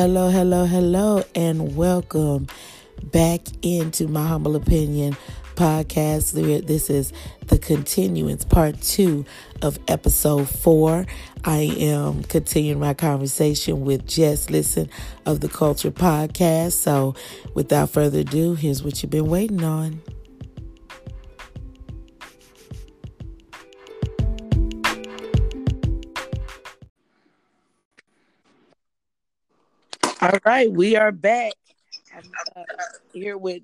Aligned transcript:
Hello, 0.00 0.30
hello, 0.30 0.64
hello, 0.64 1.22
and 1.34 1.76
welcome 1.76 2.46
back 3.12 3.42
into 3.60 4.08
my 4.08 4.26
humble 4.26 4.56
opinion 4.56 5.14
podcast. 5.56 6.32
This 6.66 6.88
is 6.88 7.12
the 7.48 7.58
continuance, 7.58 8.42
part 8.46 8.80
two 8.80 9.26
of 9.60 9.78
episode 9.88 10.48
four. 10.48 11.04
I 11.44 11.74
am 11.80 12.24
continuing 12.24 12.80
my 12.80 12.94
conversation 12.94 13.82
with 13.82 14.06
Jess 14.06 14.48
Listen 14.48 14.88
of 15.26 15.40
the 15.40 15.50
Culture 15.50 15.90
Podcast. 15.90 16.72
So, 16.72 17.14
without 17.52 17.90
further 17.90 18.20
ado, 18.20 18.54
here's 18.54 18.82
what 18.82 19.02
you've 19.02 19.10
been 19.10 19.28
waiting 19.28 19.62
on. 19.62 20.00
All 30.22 30.38
right, 30.44 30.70
we 30.70 30.96
are 30.96 31.12
back. 31.12 31.54
I'm 32.14 32.30
uh, 32.54 32.62
here 33.14 33.38
with 33.38 33.62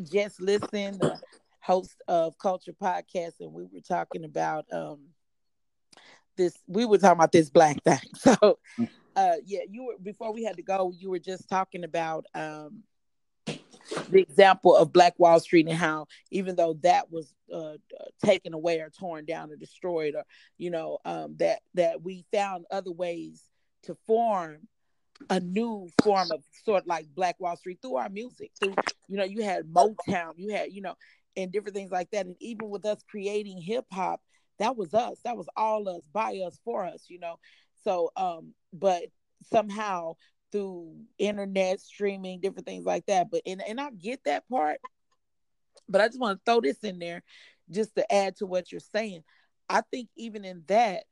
Jess 0.00 0.38
Listen, 0.38 0.96
the 0.96 1.18
host 1.58 2.00
of 2.06 2.38
Culture 2.38 2.72
Podcast, 2.72 3.40
and 3.40 3.52
we 3.52 3.64
were 3.64 3.80
talking 3.80 4.24
about 4.24 4.64
um 4.72 5.00
this. 6.36 6.56
We 6.68 6.84
were 6.84 6.98
talking 6.98 7.18
about 7.18 7.32
this 7.32 7.50
black 7.50 7.82
thing. 7.82 7.98
So, 8.14 8.60
uh, 9.16 9.34
yeah, 9.44 9.62
you 9.68 9.86
were 9.86 9.94
before 10.00 10.32
we 10.32 10.44
had 10.44 10.58
to 10.58 10.62
go. 10.62 10.92
You 10.96 11.10
were 11.10 11.18
just 11.18 11.48
talking 11.48 11.82
about 11.82 12.26
um 12.32 12.84
the 13.46 14.20
example 14.22 14.76
of 14.76 14.92
Black 14.92 15.18
Wall 15.18 15.40
Street 15.40 15.66
and 15.66 15.76
how 15.76 16.06
even 16.30 16.54
though 16.54 16.74
that 16.82 17.10
was 17.10 17.34
uh, 17.52 17.72
taken 18.24 18.54
away 18.54 18.78
or 18.78 18.90
torn 18.90 19.24
down 19.24 19.50
or 19.50 19.56
destroyed, 19.56 20.14
or 20.14 20.22
you 20.58 20.70
know 20.70 20.98
um, 21.04 21.34
that 21.38 21.58
that 21.74 22.02
we 22.02 22.24
found 22.32 22.66
other 22.70 22.92
ways 22.92 23.42
to 23.82 23.96
form 24.06 24.68
a 25.30 25.40
new 25.40 25.88
form 26.02 26.30
of 26.30 26.42
sort 26.64 26.82
of 26.82 26.86
like 26.86 27.06
Black 27.14 27.38
Wall 27.38 27.56
Street 27.56 27.78
through 27.82 27.96
our 27.96 28.08
music. 28.08 28.50
Through 28.60 28.74
you 29.08 29.16
know, 29.16 29.24
you 29.24 29.42
had 29.42 29.64
Motown, 29.66 30.34
you 30.36 30.52
had 30.52 30.72
you 30.72 30.82
know, 30.82 30.94
and 31.36 31.52
different 31.52 31.76
things 31.76 31.90
like 31.90 32.10
that. 32.10 32.26
And 32.26 32.36
even 32.40 32.68
with 32.68 32.84
us 32.84 32.98
creating 33.10 33.60
hip 33.60 33.86
hop, 33.92 34.20
that 34.58 34.76
was 34.76 34.94
us. 34.94 35.18
That 35.24 35.36
was 35.36 35.48
all 35.56 35.88
us, 35.88 36.02
by 36.12 36.36
us, 36.46 36.58
for 36.64 36.84
us. 36.84 37.04
You 37.08 37.18
know. 37.20 37.38
So, 37.84 38.10
um, 38.16 38.54
but 38.72 39.04
somehow 39.50 40.16
through 40.50 40.96
internet 41.18 41.80
streaming, 41.80 42.40
different 42.40 42.66
things 42.66 42.84
like 42.84 43.06
that. 43.06 43.30
But 43.30 43.42
and 43.46 43.62
and 43.62 43.80
I 43.80 43.90
get 43.90 44.24
that 44.24 44.48
part, 44.48 44.80
but 45.88 46.00
I 46.00 46.08
just 46.08 46.20
want 46.20 46.38
to 46.38 46.50
throw 46.50 46.60
this 46.60 46.78
in 46.78 46.98
there 46.98 47.22
just 47.70 47.94
to 47.96 48.12
add 48.12 48.36
to 48.36 48.46
what 48.46 48.72
you're 48.72 48.80
saying. 48.80 49.24
I 49.68 49.82
think 49.90 50.08
even 50.16 50.44
in 50.44 50.62
that, 50.68 51.04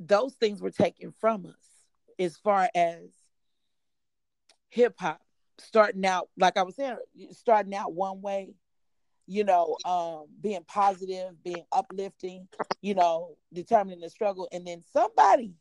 those 0.00 0.34
things 0.34 0.62
were 0.62 0.70
taken 0.70 1.12
from 1.20 1.44
us 1.44 1.67
as 2.18 2.36
far 2.36 2.68
as 2.74 3.00
hip 4.70 4.94
hop 4.98 5.20
starting 5.58 6.04
out 6.04 6.28
like 6.38 6.56
I 6.56 6.62
was 6.62 6.76
saying 6.76 6.96
starting 7.32 7.74
out 7.74 7.92
one 7.92 8.20
way 8.20 8.54
you 9.26 9.44
know 9.44 9.76
um 9.84 10.26
being 10.40 10.64
positive 10.66 11.42
being 11.42 11.64
uplifting 11.72 12.48
you 12.80 12.94
know 12.94 13.36
determining 13.52 14.00
the 14.00 14.10
struggle. 14.10 14.48
And 14.52 14.66
then 14.66 14.82
somebody 14.92 15.54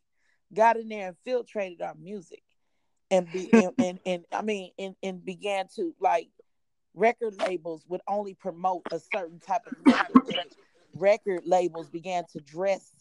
got 0.54 0.78
in 0.78 0.90
there 0.90 1.08
and 1.08 1.18
filtrated 1.26 1.82
our 1.82 1.96
music 1.96 2.44
and 3.12 3.32
be 3.32 3.50
and, 3.54 3.74
and, 3.80 4.00
and 4.06 4.26
I 4.32 4.42
mean 4.42 4.72
and, 4.78 4.96
and 5.04 5.24
began 5.24 5.68
to 5.76 5.94
like 6.00 6.30
record 6.94 7.36
labels 7.40 7.86
would 7.88 8.02
only 8.08 8.34
promote 8.34 8.84
a 8.92 9.00
certain 9.00 9.40
type 9.40 9.62
of 9.68 9.74
music. 9.86 10.52
Record 10.96 11.42
labels 11.46 11.90
began 11.90 12.24
to 12.34 12.40
dress 12.40 12.92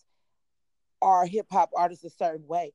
our 1.01 1.27
hip 1.27 1.47
hop 1.51 1.70
artists 1.77 2.05
a 2.05 2.11
certain 2.11 2.47
way 2.47 2.73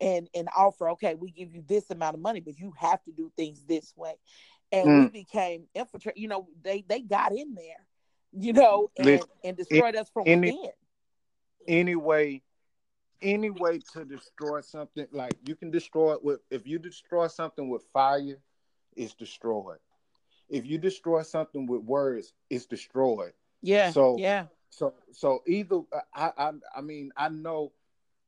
and 0.00 0.28
and 0.34 0.48
offer 0.56 0.90
okay 0.90 1.14
we 1.14 1.30
give 1.30 1.54
you 1.54 1.62
this 1.66 1.90
amount 1.90 2.14
of 2.14 2.20
money 2.20 2.40
but 2.40 2.58
you 2.58 2.72
have 2.78 3.02
to 3.04 3.12
do 3.12 3.30
things 3.36 3.62
this 3.64 3.92
way. 3.96 4.14
And 4.72 4.88
mm. 4.88 5.00
we 5.04 5.22
became 5.22 5.66
infiltrated 5.74 6.20
you 6.20 6.28
know 6.28 6.48
they 6.62 6.84
they 6.88 7.00
got 7.00 7.32
in 7.32 7.54
there 7.54 7.86
you 8.32 8.52
know 8.52 8.90
and, 8.96 9.06
Listen, 9.06 9.28
and 9.44 9.56
destroyed 9.56 9.96
us 9.96 10.10
from 10.12 10.24
any, 10.26 10.52
within. 10.52 10.70
anyway 11.68 12.42
any 13.22 13.50
way 13.50 13.80
to 13.92 14.04
destroy 14.04 14.60
something 14.60 15.06
like 15.12 15.34
you 15.46 15.54
can 15.56 15.70
destroy 15.70 16.14
it 16.14 16.24
with 16.24 16.40
if 16.50 16.66
you 16.66 16.78
destroy 16.78 17.26
something 17.26 17.68
with 17.68 17.84
fire 17.92 18.38
it's 18.96 19.14
destroyed. 19.14 19.78
If 20.48 20.64
you 20.64 20.78
destroy 20.78 21.22
something 21.22 21.66
with 21.66 21.82
words 21.82 22.32
it's 22.50 22.66
destroyed. 22.66 23.32
Yeah 23.62 23.90
so 23.90 24.16
yeah. 24.18 24.46
so 24.70 24.94
so 25.12 25.42
either 25.46 25.80
i 26.14 26.30
i, 26.36 26.52
I 26.76 26.80
mean 26.80 27.12
i 27.16 27.28
know 27.28 27.72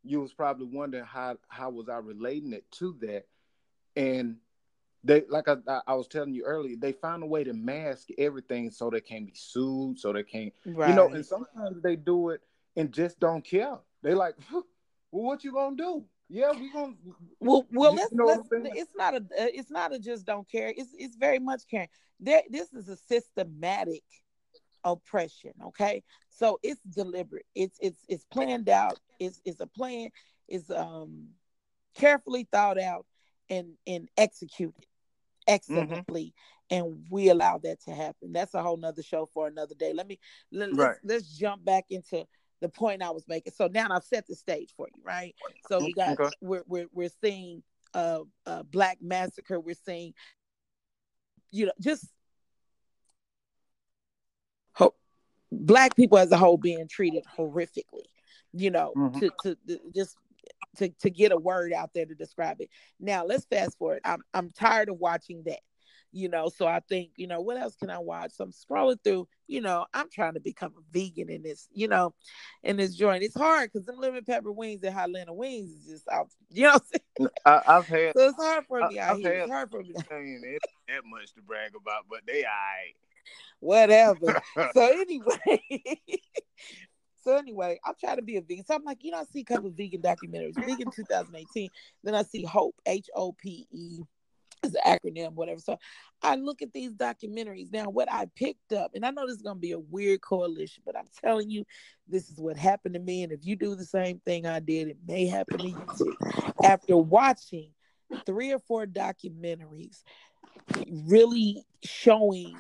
you 0.05 0.21
was 0.21 0.33
probably 0.33 0.67
wondering 0.67 1.05
how 1.05 1.37
how 1.49 1.71
was 1.71 1.89
I 1.89 1.97
relating 1.97 2.53
it 2.53 2.71
to 2.73 2.97
that, 3.01 3.27
and 3.97 4.37
they 5.05 5.25
like 5.29 5.49
I, 5.49 5.57
I 5.87 5.95
was 5.95 6.09
telling 6.09 6.35
you 6.35 6.45
earlier, 6.45 6.77
they 6.77 6.93
found 6.93 7.23
a 7.23 7.27
way 7.27 7.45
to 7.45 7.53
mask 7.53 8.09
everything 8.19 8.71
so 8.71 8.91
they 8.91 9.01
can't 9.01 9.27
be 9.27 9.35
sued, 9.35 9.99
so 9.99 10.13
they 10.13 10.23
can't, 10.23 10.53
right. 10.67 10.91
you 10.91 10.95
know. 10.95 11.09
And 11.09 11.25
sometimes 11.25 11.83
they 11.83 11.97
do 11.97 12.31
it 12.31 12.41
and 12.77 12.93
just 12.93 13.21
don't 13.21 13.45
care. 13.45 13.79
They 14.03 14.15
like, 14.15 14.35
well, 14.53 14.65
what 15.11 15.45
you 15.45 15.53
gonna 15.53 15.77
do? 15.77 16.05
Yeah, 16.29 16.53
we 16.53 16.71
gonna. 16.73 16.95
Well, 17.41 17.67
well, 17.73 17.95
let's, 17.95 18.13
let's 18.13 18.49
it's 18.53 18.93
not 18.97 19.15
a 19.15 19.23
it's 19.37 19.71
not 19.71 19.95
a 19.95 19.99
just 19.99 20.27
don't 20.27 20.49
care. 20.51 20.73
It's 20.77 20.91
it's 20.99 21.17
very 21.17 21.39
much 21.39 21.63
caring. 21.71 21.89
There, 22.21 22.43
this 22.51 22.73
is 22.73 22.89
a 22.89 22.97
systematic 22.97 24.03
oppression. 24.85 25.53
Okay, 25.67 26.03
so 26.29 26.59
it's 26.63 26.81
deliberate. 26.83 27.47
It's 27.55 27.79
it's 27.81 28.05
it's 28.09 28.25
planned 28.33 28.69
out. 28.69 28.99
It's 29.19 29.41
it's 29.45 29.61
a 29.61 29.67
plan. 29.67 30.11
It's 30.49 30.71
um 30.71 31.29
carefully 31.95 32.49
thought 32.51 32.81
out 32.81 33.07
and 33.51 33.75
and 33.87 34.09
executed 34.17 34.87
excellently. 35.47 36.23
Mm-hmm. 36.23 36.45
And 36.71 37.07
we 37.11 37.31
allow 37.31 37.59
that 37.65 37.81
to 37.85 37.93
happen. 37.93 38.33
That's 38.33 38.53
a 38.53 38.63
whole 38.63 38.77
nother 38.77 39.03
show 39.03 39.31
for 39.33 39.47
another 39.47 39.75
day. 39.75 39.95
Let 39.95 40.07
me 40.07 40.19
let, 40.53 40.75
right. 40.75 40.89
let's, 40.89 41.01
let's 41.05 41.29
jump 41.29 41.65
back 41.65 41.87
into 41.89 42.27
the 42.61 42.69
point 42.69 43.03
I 43.03 43.11
was 43.11 43.25
making. 43.27 43.55
So 43.57 43.69
now 43.69 43.89
I've 43.91 44.05
set 44.05 44.27
the 44.27 44.35
stage 44.35 44.75
for 44.77 44.87
you, 44.95 45.03
right? 45.03 45.35
So 45.69 45.79
we 45.79 45.95
got 45.95 46.21
okay. 46.21 46.31
we're 46.43 46.65
we're 46.67 46.89
we're 46.93 47.11
seeing 47.23 47.63
a, 47.95 48.21
a 48.47 48.65
black 48.65 48.99
massacre. 49.01 49.59
We're 49.59 49.77
seeing, 49.87 50.13
you 51.51 51.67
know, 51.67 51.73
just 51.81 52.07
black 55.51 55.97
people 55.97 56.19
as 56.19 56.31
a 56.31 56.37
whole 56.37 56.57
being 56.57 56.87
treated 56.89 57.25
horrifically 57.37 58.07
you 58.53 58.71
know 58.71 58.93
mm-hmm. 58.97 59.19
to, 59.19 59.31
to, 59.43 59.57
to 59.67 59.81
just 59.95 60.17
to, 60.77 60.89
to 61.01 61.11
get 61.11 61.33
a 61.33 61.37
word 61.37 61.73
out 61.73 61.91
there 61.95 62.07
to 62.07 62.15
describe 62.15 62.61
it. 62.61 62.71
Now 63.01 63.25
let's 63.25 63.45
fast 63.47 63.79
forward. 63.79 64.01
I'm 64.05 64.23
i'm 64.35 64.51
tired 64.51 64.89
of 64.89 64.99
watching 64.99 65.43
that 65.47 65.61
you 66.11 66.27
know 66.27 66.49
so 66.49 66.67
i 66.67 66.81
think 66.89 67.11
you 67.17 67.27
know 67.27 67.43
what 67.43 67.59
else 67.59 67.77
can 67.77 67.91
i 67.91 67.99
watch? 67.99 68.33
So 68.33 68.45
i'm 68.45 68.53
scrolling 68.53 69.03
through 69.05 69.29
you 69.47 69.61
know 69.61 69.85
i'm 69.93 70.09
trying 70.11 70.35
to 70.35 70.41
become 70.41 70.73
a 70.79 70.81
vegan 70.91 71.29
in 71.29 71.43
this 71.43 71.69
you 71.73 71.89
know 71.89 72.15
in 72.63 72.77
this 72.77 72.95
joint. 72.95 73.23
It's 73.23 73.37
hard 73.37 73.71
because 73.71 73.87
them 73.87 73.99
lemon 73.99 74.25
pepper 74.25 74.53
wings 74.53 74.83
and 74.83 74.97
Hotlanta 74.97 75.35
wings 75.35 75.71
is 75.71 75.87
just 75.87 76.09
out 76.09 76.29
you 76.51 76.63
know 76.63 77.29
I, 77.45 77.63
have 77.67 77.87
had 77.87 78.13
so 78.17 78.29
it's 78.29 78.37
hard 78.37 78.65
for 78.67 78.89
me 78.89 78.99
I, 78.99 79.11
out 79.11 79.19
here. 79.19 79.33
it's 79.33 79.51
hard 79.51 79.71
for 79.71 79.83
me. 79.83 79.95
It 80.11 80.63
that 80.89 81.03
much 81.05 81.35
to 81.35 81.43
brag 81.43 81.73
about 81.77 82.05
but 82.09 82.21
they 82.27 82.45
all 82.45 82.51
right 82.51 82.95
whatever. 83.61 84.41
so 84.75 84.87
anyway, 85.01 85.63
so 87.25 87.37
anyway, 87.37 87.79
I'm 87.85 87.95
trying 87.99 88.17
to 88.17 88.23
be 88.23 88.37
a 88.37 88.41
vegan. 88.41 88.65
So 88.65 88.75
I'm 88.75 88.85
like, 88.85 89.03
you 89.03 89.11
know, 89.11 89.19
I 89.19 89.25
see 89.25 89.41
a 89.41 89.45
couple 89.45 89.69
of 89.69 89.75
vegan 89.75 90.03
documentaries. 90.03 90.55
Vegan 90.55 90.91
2018. 90.91 91.71
Then 92.05 92.15
I 92.15 92.23
see 92.23 92.45
Hope, 92.45 92.77
H 92.87 93.09
O 93.15 93.33
P 93.33 93.67
E, 93.71 94.01
as 94.63 94.75
an 94.75 94.81
acronym, 94.87 95.35
whatever. 95.35 95.61
So 95.61 95.79
I 96.23 96.37
look 96.37 96.63
at 96.63 96.73
these 96.73 96.93
documentaries. 96.93 97.73
Now, 97.73 97.85
what 97.91 98.11
I 98.11 98.27
picked 98.35 98.73
up, 98.73 98.93
and 98.95 99.05
I 99.05 99.11
know 99.11 99.27
this 99.27 99.37
is 99.37 99.43
gonna 99.43 99.59
be 99.59 99.73
a 99.73 99.79
weird 99.79 100.21
coalition, 100.21 100.83
but 100.85 100.97
I'm 100.97 101.09
telling 101.23 101.51
you, 101.51 101.65
this 102.09 102.31
is 102.31 102.39
what 102.39 102.57
happened 102.57 102.95
to 102.95 103.01
me. 103.01 103.23
And 103.23 103.33
if 103.33 103.45
you 103.45 103.57
do 103.57 103.75
the 103.75 103.85
same 103.85 104.21
thing 104.21 104.47
I 104.47 104.61
did, 104.61 104.89
it 104.89 104.99
may 105.07 105.27
happen 105.27 105.59
to 105.59 105.69
you 105.69 105.87
too. 105.97 106.17
After 106.65 106.97
watching 106.97 107.71
three 108.27 108.53
or 108.53 108.59
four 108.59 108.87
documentaries 108.87 110.03
really 111.07 111.65
showing 111.85 112.57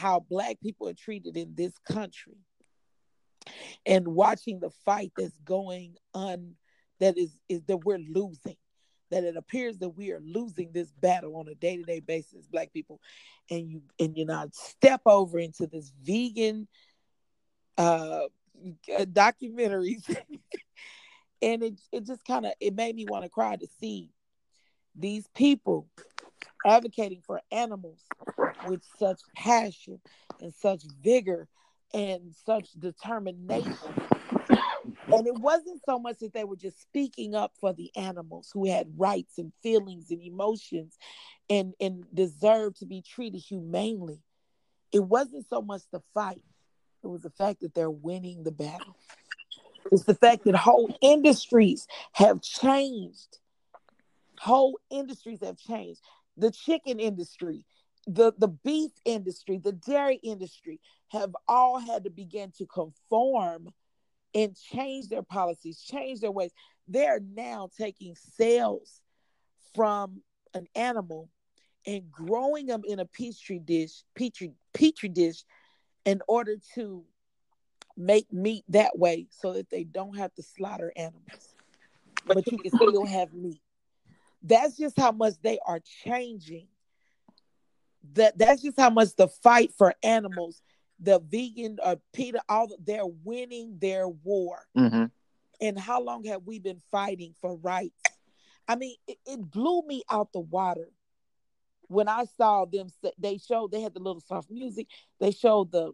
how 0.00 0.20
black 0.20 0.60
people 0.60 0.88
are 0.88 0.94
treated 0.94 1.36
in 1.36 1.54
this 1.54 1.76
country 1.78 2.38
and 3.86 4.08
watching 4.08 4.60
the 4.60 4.70
fight 4.84 5.12
that's 5.16 5.38
going 5.44 5.96
on 6.14 6.54
that 7.00 7.16
is 7.18 7.36
is 7.48 7.62
that 7.64 7.84
we're 7.84 7.98
losing 7.98 8.56
that 9.10 9.24
it 9.24 9.36
appears 9.36 9.78
that 9.78 9.88
we 9.90 10.12
are 10.12 10.20
losing 10.20 10.70
this 10.72 10.92
battle 10.92 11.36
on 11.36 11.48
a 11.48 11.54
day-to-day 11.54 12.00
basis 12.00 12.46
black 12.46 12.72
people. 12.72 13.00
And 13.50 13.68
you 13.68 13.82
and 13.98 14.16
you 14.16 14.24
know 14.24 14.48
step 14.52 15.02
over 15.06 15.38
into 15.38 15.66
this 15.66 15.92
vegan 16.02 16.68
uh 17.76 18.22
documentaries. 18.88 20.16
And 21.42 21.62
it, 21.62 21.80
it 21.90 22.04
just 22.04 22.22
kind 22.26 22.44
of 22.44 22.52
it 22.60 22.74
made 22.74 22.94
me 22.94 23.06
want 23.08 23.24
to 23.24 23.30
cry 23.30 23.56
to 23.56 23.66
see 23.80 24.10
these 24.94 25.26
people 25.34 25.88
advocating 26.66 27.22
for 27.26 27.40
animals 27.50 28.00
with 28.66 28.82
such 28.98 29.20
passion 29.36 30.00
and 30.40 30.54
such 30.54 30.82
vigor 31.02 31.48
and 31.94 32.34
such 32.44 32.70
determination 32.78 33.76
And 35.12 35.26
it 35.26 35.34
wasn't 35.34 35.82
so 35.84 35.98
much 35.98 36.18
that 36.18 36.32
they 36.32 36.44
were 36.44 36.56
just 36.56 36.80
speaking 36.80 37.34
up 37.34 37.52
for 37.60 37.72
the 37.72 37.90
animals 37.96 38.50
who 38.52 38.68
had 38.70 38.92
rights 38.96 39.38
and 39.38 39.52
feelings 39.62 40.10
and 40.10 40.22
emotions 40.22 40.96
and, 41.48 41.74
and 41.80 42.04
deserved 42.14 42.78
to 42.78 42.86
be 42.86 43.02
treated 43.02 43.38
humanely. 43.38 44.20
It 44.92 45.00
wasn't 45.00 45.48
so 45.48 45.62
much 45.62 45.82
the 45.92 46.02
fight, 46.14 46.42
it 47.02 47.08
was 47.08 47.22
the 47.22 47.30
fact 47.30 47.60
that 47.60 47.74
they're 47.74 47.90
winning 47.90 48.44
the 48.44 48.52
battle. 48.52 48.96
It's 49.90 50.04
the 50.04 50.14
fact 50.14 50.44
that 50.44 50.54
whole 50.54 50.96
industries 51.00 51.88
have 52.12 52.42
changed. 52.42 53.39
Whole 54.40 54.78
industries 54.88 55.40
have 55.42 55.58
changed. 55.58 56.00
The 56.38 56.50
chicken 56.50 56.98
industry, 56.98 57.66
the, 58.06 58.32
the 58.38 58.48
beef 58.48 58.90
industry, 59.04 59.58
the 59.58 59.72
dairy 59.72 60.16
industry 60.16 60.80
have 61.08 61.36
all 61.46 61.78
had 61.78 62.04
to 62.04 62.10
begin 62.10 62.50
to 62.56 62.64
conform 62.64 63.68
and 64.34 64.56
change 64.56 65.08
their 65.08 65.22
policies, 65.22 65.82
change 65.82 66.20
their 66.20 66.30
ways. 66.30 66.52
They're 66.88 67.20
now 67.20 67.68
taking 67.76 68.14
cells 68.14 69.02
from 69.74 70.22
an 70.54 70.68
animal 70.74 71.28
and 71.86 72.10
growing 72.10 72.64
them 72.64 72.80
in 72.86 72.98
a 72.98 73.04
petri 73.04 73.58
dish, 73.58 74.04
petri 74.14 74.52
petri 74.72 75.10
dish, 75.10 75.44
in 76.06 76.22
order 76.26 76.56
to 76.76 77.04
make 77.94 78.32
meat 78.32 78.64
that 78.70 78.98
way, 78.98 79.26
so 79.28 79.52
that 79.52 79.68
they 79.68 79.84
don't 79.84 80.16
have 80.16 80.32
to 80.36 80.42
slaughter 80.42 80.94
animals, 80.96 81.54
but 82.24 82.50
you 82.50 82.56
can 82.56 82.70
still 82.74 83.04
have 83.04 83.34
meat. 83.34 83.60
That's 84.42 84.76
just 84.76 84.98
how 84.98 85.12
much 85.12 85.34
they 85.42 85.58
are 85.66 85.80
changing. 86.04 86.68
That 88.14 88.38
that's 88.38 88.62
just 88.62 88.80
how 88.80 88.90
much 88.90 89.14
the 89.16 89.28
fight 89.28 89.72
for 89.76 89.94
animals 90.02 90.62
the 91.00 91.18
vegan 91.18 91.78
uh, 91.82 91.96
Peter, 92.12 92.38
all 92.48 92.68
they're 92.84 93.06
winning 93.06 93.78
their 93.80 94.06
war. 94.06 94.66
Mm-hmm. 94.76 95.06
And 95.60 95.78
how 95.78 96.02
long 96.02 96.24
have 96.24 96.42
we 96.44 96.58
been 96.58 96.80
fighting 96.90 97.34
for 97.40 97.56
rights? 97.56 98.02
I 98.68 98.76
mean, 98.76 98.96
it, 99.06 99.18
it 99.26 99.50
blew 99.50 99.82
me 99.86 100.02
out 100.10 100.32
the 100.32 100.40
water 100.40 100.88
when 101.88 102.08
I 102.08 102.24
saw 102.36 102.66
them. 102.66 102.88
They 103.18 103.38
showed 103.38 103.72
they 103.72 103.80
had 103.80 103.94
the 103.94 104.00
little 104.00 104.20
soft 104.20 104.50
music. 104.50 104.86
They 105.18 105.32
showed 105.32 105.72
the. 105.72 105.92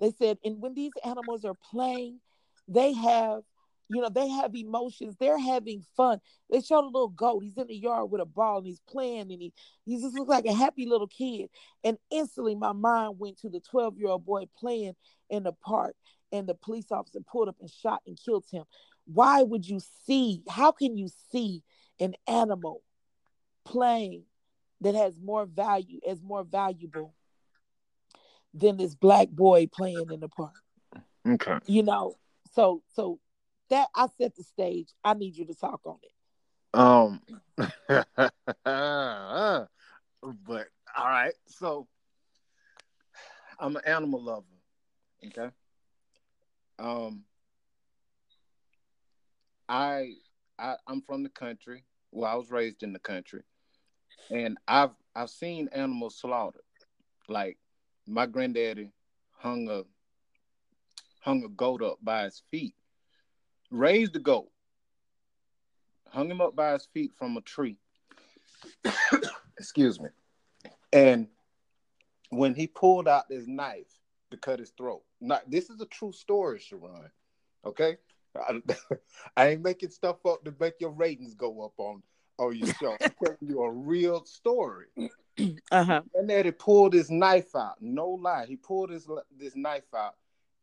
They 0.00 0.12
said, 0.12 0.38
and 0.44 0.60
when 0.60 0.74
these 0.74 0.92
animals 1.04 1.44
are 1.44 1.56
playing, 1.70 2.20
they 2.68 2.92
have 2.92 3.42
you 3.88 4.00
know, 4.00 4.08
they 4.08 4.28
have 4.28 4.54
emotions. 4.54 5.16
They're 5.18 5.38
having 5.38 5.84
fun. 5.96 6.20
They 6.50 6.60
showed 6.60 6.84
a 6.84 6.86
little 6.86 7.08
goat. 7.08 7.42
He's 7.42 7.56
in 7.56 7.68
the 7.68 7.76
yard 7.76 8.10
with 8.10 8.20
a 8.20 8.26
ball 8.26 8.58
and 8.58 8.66
he's 8.66 8.80
playing 8.88 9.32
and 9.32 9.42
he, 9.42 9.52
he 9.84 10.00
just 10.00 10.14
looks 10.14 10.28
like 10.28 10.46
a 10.46 10.52
happy 10.52 10.86
little 10.86 11.06
kid. 11.06 11.48
And 11.84 11.96
instantly 12.10 12.54
my 12.54 12.72
mind 12.72 13.18
went 13.18 13.38
to 13.40 13.48
the 13.48 13.60
12 13.60 13.98
year 13.98 14.08
old 14.08 14.24
boy 14.24 14.44
playing 14.58 14.94
in 15.30 15.44
the 15.44 15.52
park 15.52 15.94
and 16.32 16.48
the 16.48 16.54
police 16.54 16.90
officer 16.90 17.20
pulled 17.20 17.48
up 17.48 17.56
and 17.60 17.70
shot 17.70 18.02
and 18.06 18.18
killed 18.22 18.44
him. 18.50 18.64
Why 19.06 19.42
would 19.42 19.66
you 19.66 19.80
see, 20.06 20.42
how 20.48 20.72
can 20.72 20.96
you 20.96 21.08
see 21.30 21.62
an 22.00 22.14
animal 22.26 22.82
playing 23.64 24.24
that 24.80 24.94
has 24.94 25.18
more 25.22 25.46
value, 25.46 26.00
as 26.06 26.22
more 26.22 26.42
valuable 26.42 27.14
than 28.52 28.76
this 28.76 28.94
black 28.94 29.28
boy 29.28 29.68
playing 29.72 30.10
in 30.10 30.20
the 30.20 30.28
park? 30.28 30.54
Okay. 31.26 31.58
You 31.66 31.82
know, 31.82 32.14
so 32.52 32.82
so 32.94 33.18
that 33.70 33.88
I 33.94 34.06
set 34.18 34.36
the 34.36 34.42
stage. 34.42 34.88
I 35.04 35.14
need 35.14 35.36
you 35.36 35.46
to 35.46 35.54
talk 35.54 35.80
on 35.84 35.98
it. 36.02 36.12
Um, 36.78 37.20
but 40.46 40.66
all 40.96 41.06
right. 41.06 41.34
So 41.46 41.88
I'm 43.58 43.76
an 43.76 43.82
animal 43.86 44.22
lover. 44.22 44.44
Okay. 45.26 45.50
Um, 46.78 47.24
I, 49.68 50.12
I 50.58 50.76
I'm 50.86 51.00
from 51.02 51.22
the 51.22 51.30
country. 51.30 51.84
Well, 52.12 52.30
I 52.30 52.34
was 52.34 52.50
raised 52.50 52.82
in 52.82 52.92
the 52.92 52.98
country, 52.98 53.42
and 54.30 54.58
I've 54.68 54.94
I've 55.14 55.30
seen 55.30 55.68
animals 55.72 56.16
slaughtered. 56.16 56.62
Like 57.28 57.58
my 58.06 58.26
granddaddy 58.26 58.90
hung 59.32 59.68
a 59.68 59.82
hung 61.20 61.44
a 61.44 61.48
goat 61.48 61.82
up 61.82 61.98
by 62.02 62.24
his 62.24 62.42
feet 62.50 62.74
raised 63.70 64.12
the 64.12 64.18
goat, 64.18 64.50
hung 66.10 66.30
him 66.30 66.40
up 66.40 66.56
by 66.56 66.72
his 66.72 66.86
feet 66.92 67.12
from 67.16 67.36
a 67.36 67.40
tree. 67.40 67.76
Excuse 69.58 70.00
me. 70.00 70.08
And 70.92 71.28
when 72.30 72.54
he 72.54 72.66
pulled 72.66 73.08
out 73.08 73.28
this 73.28 73.46
knife 73.46 74.00
to 74.30 74.36
cut 74.36 74.58
his 74.58 74.70
throat, 74.70 75.02
not 75.20 75.50
this 75.50 75.70
is 75.70 75.80
a 75.80 75.86
true 75.86 76.12
story, 76.12 76.58
Sharon. 76.58 77.10
Okay, 77.64 77.96
I, 78.36 78.62
I 79.36 79.48
ain't 79.48 79.62
making 79.62 79.90
stuff 79.90 80.24
up 80.26 80.44
to 80.44 80.54
make 80.58 80.74
your 80.80 80.90
ratings 80.90 81.34
go 81.34 81.64
up 81.64 81.72
on 81.78 82.02
on 82.38 82.56
your 82.56 82.72
show. 82.74 82.96
I'm 83.00 83.10
telling 83.24 83.38
you 83.40 83.62
a 83.62 83.70
real 83.70 84.24
story. 84.24 84.86
Uh-huh. 85.70 86.00
And 86.14 86.30
then 86.30 86.46
he 86.46 86.50
pulled 86.50 86.94
his 86.94 87.10
knife 87.10 87.54
out. 87.54 87.74
No 87.82 88.08
lie, 88.08 88.46
he 88.48 88.56
pulled 88.56 88.88
his 88.88 89.06
this 89.38 89.54
knife 89.54 89.92
out, 89.94 90.14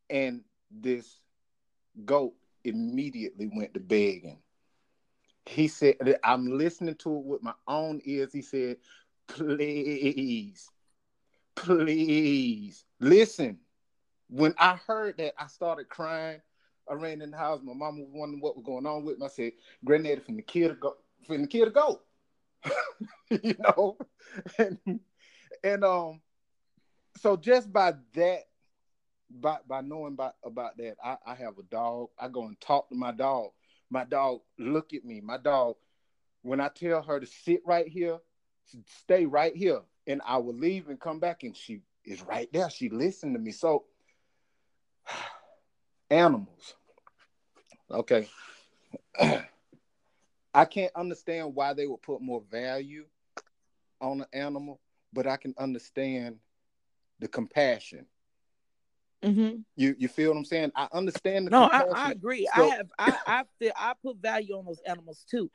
and 0.10 0.42
this 0.72 1.20
goat 2.06 2.34
immediately 2.64 3.50
went 3.54 3.74
to 3.74 3.80
begging. 3.80 4.40
He 5.46 5.68
said, 5.68 5.96
I'm 6.24 6.58
listening 6.58 6.96
to 6.96 7.18
it 7.18 7.24
with 7.26 7.44
my 7.44 7.54
own 7.68 8.02
ears. 8.06 8.32
He 8.32 8.42
said, 8.42 8.78
please, 9.28 10.70
please 11.56 12.86
listen. 13.00 13.60
When 14.30 14.54
I 14.58 14.76
heard 14.88 15.18
that, 15.18 15.34
I 15.38 15.48
started 15.48 15.90
crying. 15.90 16.42
I 16.90 16.94
ran 16.96 17.22
in 17.22 17.32
the 17.32 17.38
house. 17.38 17.62
My 17.64 17.74
mom 17.74 18.00
was 18.00 18.10
wondering 18.12 18.42
what 18.42 18.56
was 18.56 18.66
going 18.66 18.86
on 18.86 19.04
with 19.06 19.20
me. 19.20 19.26
I 19.26 19.30
said, 19.30 19.52
Granddaddy, 19.86 20.22
from 20.22 20.38
the 20.38 20.42
kid 20.42 20.70
to 20.70 20.76
go, 20.76 20.96
from 21.28 21.42
the 21.42 21.48
kid 21.48 21.66
to 21.66 21.72
go. 21.72 22.02
you 23.30 23.56
know? 23.60 23.98
And, 24.58 25.00
and 25.64 25.84
um, 25.84 26.22
so 27.18 27.38
just 27.38 27.72
by 27.72 27.94
that 28.16 28.46
by 29.40 29.58
by 29.68 29.82
knowing 29.82 30.14
about 30.14 30.36
about 30.44 30.78
that, 30.78 30.96
I, 31.04 31.18
I 31.26 31.36
have 31.36 31.58
a 31.58 31.64
dog. 31.64 32.10
I 32.20 32.28
go 32.28 32.46
and 32.46 32.60
talk 32.60 32.90
to 32.90 32.96
my 32.96 33.12
dog. 33.12 33.52
My 33.90 34.06
dog 34.06 34.42
look 34.58 34.94
at 34.94 35.06
me. 35.06 35.22
My 35.22 35.38
dog, 35.38 35.76
when 36.42 36.60
I 36.60 36.70
tell 36.70 37.02
her 37.02 37.20
to 37.20 37.26
sit 37.26 37.62
right 37.66 37.88
here, 37.88 38.18
stay 39.02 39.26
right 39.26 39.56
here, 39.56 39.82
and 40.08 40.22
I 40.26 40.38
will 40.38 40.56
leave 40.56 40.90
and 40.90 41.00
come 41.00 41.20
back, 41.20 41.44
and 41.44 41.56
she 41.56 41.82
is 42.06 42.22
right 42.24 42.50
there. 42.52 42.70
She 42.70 42.90
listened 42.90 43.36
to 43.36 43.40
me. 43.40 43.52
So 43.52 43.86
animals. 46.10 46.76
Okay. 47.90 48.28
I 50.56 50.66
can't 50.66 50.96
understand 50.96 51.56
why 51.56 51.74
they 51.74 51.88
would 51.88 52.02
put 52.02 52.22
more 52.22 52.44
value 52.52 53.06
on 54.00 54.22
an 54.22 54.28
animal, 54.34 54.80
but 55.12 55.26
I 55.26 55.38
can 55.38 55.56
understand 55.58 56.38
the 57.20 57.28
compassion 57.28 58.06
Mm-hmm. 59.24 59.60
You 59.76 59.96
you 59.98 60.08
feel 60.08 60.32
what 60.32 60.38
I'm 60.38 60.46
saying? 60.46 60.72
I 60.76 60.88
understand. 60.92 61.48
The. 61.48 61.52
No, 61.52 61.64
I, 61.64 61.84
I, 61.96 62.12
agree. 62.12 62.48
So, 62.56 62.64
I 62.64 62.76
have 62.76 62.88
I 63.00 63.18
I 63.26 63.44
feel 63.60 63.72
I 63.76 63.94
put 64.04 64.18
value 64.18 64.56
on 64.56 64.66
those 64.66 64.82
animals 64.86 65.26
too. 65.30 65.50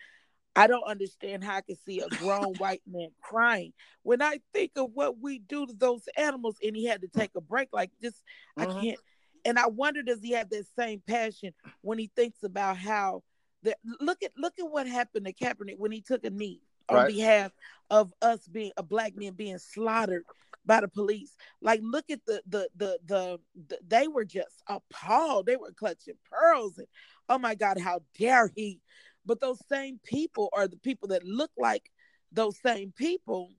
I 0.57 0.67
don't 0.67 0.85
understand 0.85 1.45
how 1.45 1.57
I 1.57 1.61
can 1.61 1.77
see 1.77 2.01
a 2.01 2.09
grown 2.09 2.55
white 2.55 2.83
man 2.91 3.11
crying 3.23 3.73
when 4.03 4.21
I 4.23 4.41
think 4.53 4.73
of 4.77 4.91
what 4.93 5.19
we 5.21 5.39
do 5.39 5.67
to 5.67 5.73
those 5.73 6.03
animals, 6.17 6.57
and 6.63 6.75
he 6.75 6.85
had 6.85 7.03
to 7.03 7.09
take 7.09 7.31
a 7.37 7.41
break 7.41 7.69
like 7.73 7.91
this. 8.01 8.23
Uh-huh. 8.57 8.69
I 8.69 8.73
mm-hmm. 8.73 8.81
can't. 8.81 8.99
And 9.45 9.59
I 9.59 9.69
wonder, 9.69 10.03
does 10.03 10.21
he 10.21 10.33
have 10.33 10.51
that 10.51 10.67
same 10.77 11.01
passion 11.07 11.55
when 11.83 11.99
he 11.99 12.11
thinks 12.17 12.43
about 12.43 12.77
how 12.77 13.23
the 13.63 13.77
look 14.01 14.23
at 14.23 14.33
look 14.37 14.55
at 14.59 14.71
what 14.71 14.87
happened 14.87 15.27
to 15.27 15.33
Kaepernick 15.33 15.79
when 15.79 15.93
he 15.93 16.01
took 16.01 16.25
a 16.25 16.31
knee 16.31 16.61
on 16.89 16.97
right. 16.97 17.09
behalf 17.09 17.53
of 17.91 18.13
us 18.23 18.47
being 18.49 18.73
a 18.77 18.83
black 18.83 19.17
man 19.17 19.35
being 19.35 19.59
slaughtered 19.59 20.25
by 20.69 20.83
the 20.83 20.89
police. 20.89 21.35
Like, 21.61 21.81
look 21.83 22.05
at 22.11 22.25
the 22.27 22.43
the 22.47 22.69
the 22.77 22.99
the, 23.07 23.41
the 23.67 23.79
they 23.89 24.07
were 24.07 24.25
just 24.25 24.63
appalled. 24.69 25.47
They 25.47 25.57
were 25.57 25.73
clutching 25.73 26.15
pearls 26.31 26.79
and 26.79 26.87
oh 27.29 27.39
my 27.39 27.57
God, 27.57 27.81
how 27.81 28.03
dare 28.17 28.53
he? 28.55 28.81
But 29.27 29.41
those 29.41 29.59
same 29.69 29.99
people 30.05 30.51
are 30.53 30.69
the 30.69 30.77
people 30.77 31.09
that 31.09 31.25
look 31.25 31.51
like 31.59 31.91
those 32.31 32.59
same 32.65 32.93
people, 32.93 33.51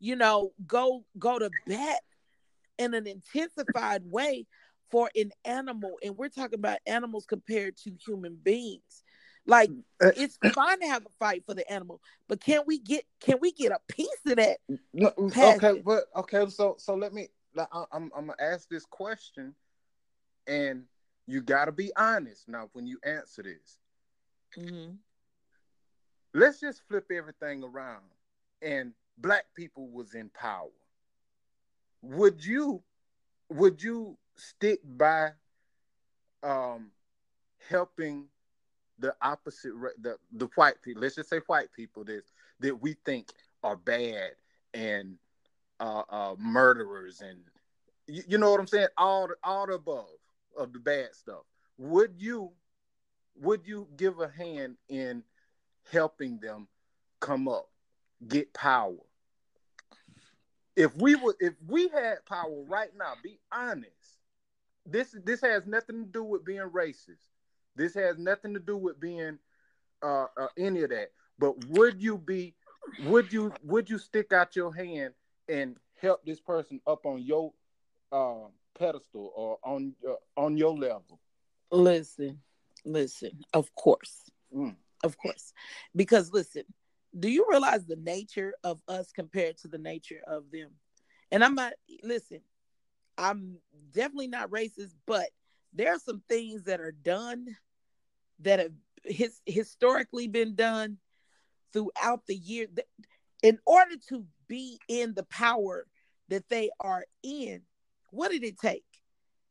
you 0.00 0.16
know, 0.16 0.52
go 0.66 1.04
go 1.18 1.38
to 1.38 1.50
bat 1.66 2.00
in 2.78 2.94
an 2.94 3.06
intensified 3.06 4.02
way 4.04 4.46
for 4.90 5.10
an 5.14 5.30
animal. 5.44 5.98
And 6.02 6.16
we're 6.16 6.30
talking 6.30 6.58
about 6.58 6.78
animals 6.86 7.26
compared 7.26 7.76
to 7.78 7.92
human 8.04 8.38
beings. 8.42 9.04
Like 9.46 9.70
uh, 10.02 10.12
it's 10.16 10.38
fine 10.54 10.80
to 10.80 10.86
have 10.86 11.04
a 11.06 11.10
fight 11.18 11.44
for 11.46 11.54
the 11.54 11.70
animal, 11.70 12.00
but 12.28 12.40
can 12.40 12.62
we 12.66 12.78
get 12.78 13.04
can 13.20 13.38
we 13.40 13.52
get 13.52 13.72
a 13.72 13.80
piece 13.88 14.08
of 14.26 14.36
that? 14.36 14.58
No, 14.92 15.12
okay, 15.18 15.80
but 15.84 16.04
okay, 16.16 16.46
so 16.48 16.76
so 16.78 16.94
let 16.94 17.12
me. 17.12 17.28
I'm 17.72 18.10
I'm 18.14 18.26
gonna 18.26 18.34
ask 18.40 18.68
this 18.68 18.84
question, 18.84 19.54
and 20.46 20.84
you 21.26 21.40
got 21.40 21.66
to 21.66 21.72
be 21.72 21.90
honest 21.96 22.48
now 22.48 22.68
when 22.72 22.86
you 22.86 22.98
answer 23.04 23.42
this. 23.42 23.78
Mm-hmm. 24.58 24.92
Let's 26.34 26.60
just 26.60 26.82
flip 26.88 27.10
everything 27.10 27.64
around, 27.64 28.04
and 28.62 28.92
black 29.18 29.46
people 29.54 29.88
was 29.88 30.14
in 30.14 30.28
power. 30.28 30.68
Would 32.02 32.44
you 32.44 32.82
would 33.48 33.82
you 33.82 34.16
stick 34.36 34.80
by 34.84 35.30
um 36.42 36.90
helping 37.68 38.26
the 39.00 39.14
opposite 39.22 39.72
the 40.00 40.16
the 40.32 40.48
white 40.54 40.80
people. 40.82 41.02
Let's 41.02 41.16
just 41.16 41.30
say 41.30 41.40
white 41.46 41.72
people 41.72 42.04
that 42.04 42.22
that 42.60 42.80
we 42.80 42.96
think 43.04 43.28
are 43.62 43.76
bad 43.76 44.32
and 44.74 45.16
uh, 45.80 46.02
uh, 46.08 46.34
murderers 46.38 47.20
and 47.20 47.38
you, 48.06 48.22
you 48.28 48.38
know 48.38 48.50
what 48.50 48.60
I'm 48.60 48.66
saying. 48.66 48.88
All 48.96 49.28
all 49.42 49.66
the 49.66 49.74
above 49.74 50.06
of 50.56 50.72
the 50.72 50.78
bad 50.78 51.14
stuff. 51.14 51.42
Would 51.78 52.14
you 52.18 52.52
would 53.40 53.66
you 53.66 53.88
give 53.96 54.20
a 54.20 54.28
hand 54.28 54.76
in 54.88 55.22
helping 55.90 56.38
them 56.38 56.68
come 57.20 57.48
up, 57.48 57.70
get 58.26 58.52
power? 58.52 58.96
If 60.76 60.94
we 60.96 61.14
would, 61.14 61.36
if 61.40 61.54
we 61.66 61.88
had 61.88 62.24
power 62.26 62.64
right 62.68 62.90
now, 62.96 63.14
be 63.22 63.38
honest. 63.52 63.86
This 64.86 65.14
this 65.24 65.40
has 65.42 65.66
nothing 65.66 66.04
to 66.04 66.10
do 66.10 66.24
with 66.24 66.44
being 66.44 66.60
racist. 66.60 67.29
This 67.80 67.94
has 67.94 68.18
nothing 68.18 68.52
to 68.52 68.60
do 68.60 68.76
with 68.76 69.00
being 69.00 69.38
uh, 70.02 70.26
uh, 70.38 70.48
any 70.58 70.82
of 70.82 70.90
that. 70.90 71.12
But 71.38 71.64
would 71.64 72.02
you 72.02 72.18
be, 72.18 72.54
would 73.04 73.32
you 73.32 73.54
would 73.64 73.88
you 73.88 73.96
stick 73.96 74.34
out 74.34 74.54
your 74.54 74.70
hand 74.74 75.14
and 75.48 75.76
help 75.98 76.22
this 76.26 76.40
person 76.40 76.82
up 76.86 77.06
on 77.06 77.22
your 77.22 77.54
uh, 78.12 78.48
pedestal 78.78 79.32
or 79.34 79.58
on 79.64 79.94
uh, 80.06 80.16
on 80.36 80.58
your 80.58 80.76
level? 80.76 81.18
Listen, 81.70 82.42
listen. 82.84 83.30
Of 83.54 83.74
course, 83.74 84.30
Mm. 84.54 84.76
of 85.02 85.16
course, 85.16 85.54
because 85.96 86.32
listen. 86.32 86.64
Do 87.18 87.28
you 87.28 87.46
realize 87.50 87.86
the 87.86 87.96
nature 87.96 88.52
of 88.62 88.80
us 88.86 89.10
compared 89.10 89.56
to 89.58 89.68
the 89.68 89.78
nature 89.78 90.20
of 90.28 90.44
them? 90.52 90.70
And 91.32 91.42
I'm 91.42 91.54
not. 91.54 91.72
Listen, 92.02 92.40
I'm 93.16 93.56
definitely 93.90 94.28
not 94.28 94.50
racist, 94.50 94.94
but 95.06 95.30
there 95.72 95.92
are 95.94 95.98
some 95.98 96.22
things 96.28 96.64
that 96.64 96.80
are 96.80 96.92
done 96.92 97.46
that 98.42 98.58
have 98.58 98.72
his, 99.04 99.40
historically 99.46 100.28
been 100.28 100.54
done 100.54 100.98
throughout 101.72 102.26
the 102.26 102.34
year. 102.34 102.66
In 103.42 103.58
order 103.64 103.96
to 104.08 104.24
be 104.48 104.78
in 104.88 105.14
the 105.14 105.24
power 105.24 105.86
that 106.28 106.48
they 106.48 106.70
are 106.80 107.04
in, 107.22 107.62
what 108.10 108.30
did 108.30 108.44
it 108.44 108.58
take? 108.58 108.84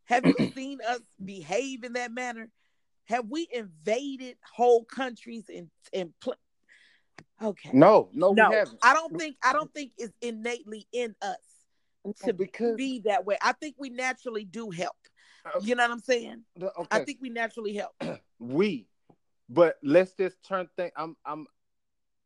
Have 0.05 0.25
you 0.25 0.41
seen 0.55 0.79
us 0.87 1.01
behave 1.23 1.83
in 1.83 1.93
that 1.93 2.11
manner? 2.11 2.49
Have 3.05 3.25
we 3.29 3.47
invaded 3.51 4.37
whole 4.55 4.85
countries 4.85 5.45
and 5.53 5.69
and 5.93 6.13
pl- 6.21 6.35
okay? 7.41 7.71
No, 7.73 8.09
no, 8.13 8.31
no. 8.33 8.65
I 8.83 8.93
don't 8.93 9.17
think 9.17 9.35
I 9.43 9.53
don't 9.53 9.73
think 9.73 9.93
it's 9.97 10.13
innately 10.21 10.87
in 10.91 11.15
us 11.21 11.37
to 12.23 12.33
because 12.33 12.75
be 12.75 13.01
that 13.05 13.25
way. 13.25 13.37
I 13.41 13.53
think 13.53 13.75
we 13.79 13.89
naturally 13.89 14.45
do 14.45 14.69
help. 14.69 14.95
You 15.61 15.75
know 15.75 15.83
what 15.83 15.91
I'm 15.91 15.99
saying? 15.99 16.43
okay, 16.61 16.87
I 16.91 16.99
think 16.99 17.19
we 17.21 17.29
naturally 17.29 17.73
help. 17.73 17.93
we, 18.39 18.87
but 19.49 19.77
let's 19.83 20.13
just 20.13 20.41
turn 20.43 20.67
thing. 20.75 20.91
I'm 20.95 21.15
I'm 21.25 21.47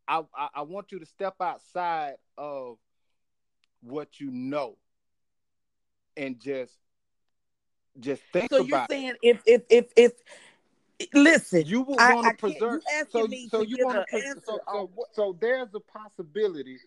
I, 0.08 0.22
I 0.36 0.50
I 0.56 0.62
want 0.64 0.92
you 0.92 1.00
to 1.00 1.06
step 1.06 1.36
outside 1.42 2.16
of 2.38 2.78
what 3.82 4.20
you 4.20 4.32
know 4.32 4.78
and 6.18 6.40
just 6.40 6.74
just 8.00 8.22
think 8.32 8.50
So 8.50 8.58
you're 8.58 8.78
about 8.78 8.92
it. 8.92 8.94
saying 8.94 9.14
if 9.22 9.42
if 9.46 9.64
if 9.70 9.86
if 9.96 10.12
listen, 11.14 11.64
You 11.66 11.82
would 11.82 12.00
want 12.00 12.28
to 12.28 12.34
preserve. 12.36 12.82
So, 13.10 13.28
so 13.50 13.62
you 13.62 13.78
want 13.86 14.08
to. 14.08 14.16
answer 14.16 14.42
So, 14.46 14.60
so, 14.68 14.90
so 15.14 15.38
there's 15.40 15.70
a 15.74 15.80
possibility 15.80 16.78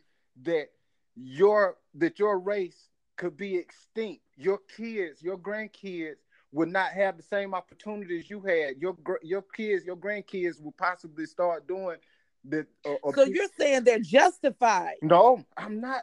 that 0.43 0.67
your 1.15 1.77
that 1.95 2.19
your 2.19 2.39
race 2.39 2.89
could 3.17 3.37
be 3.37 3.57
extinct. 3.57 4.23
Your 4.37 4.59
kids, 4.77 5.23
your 5.23 5.39
grandkids, 5.39 6.17
would 6.53 6.69
not 6.69 6.93
have 6.93 7.17
the 7.17 7.23
same 7.23 7.55
opportunities 7.55 8.31
you 8.31 8.41
had. 8.41 8.77
Your 8.79 8.97
your 9.23 9.43
kids, 9.43 9.85
your 9.85 9.97
grandkids 9.97 10.61
will 10.63 10.73
possibly 10.73 11.27
start 11.27 11.67
doing 11.67 11.97
the. 12.45 12.67
Or, 12.85 12.99
or 13.03 13.15
so 13.15 13.25
you're 13.25 13.49
saying 13.59 13.85
they're 13.85 13.99
justified. 13.99 14.95
no, 15.03 15.45
I'm 15.57 15.81
not. 15.81 16.03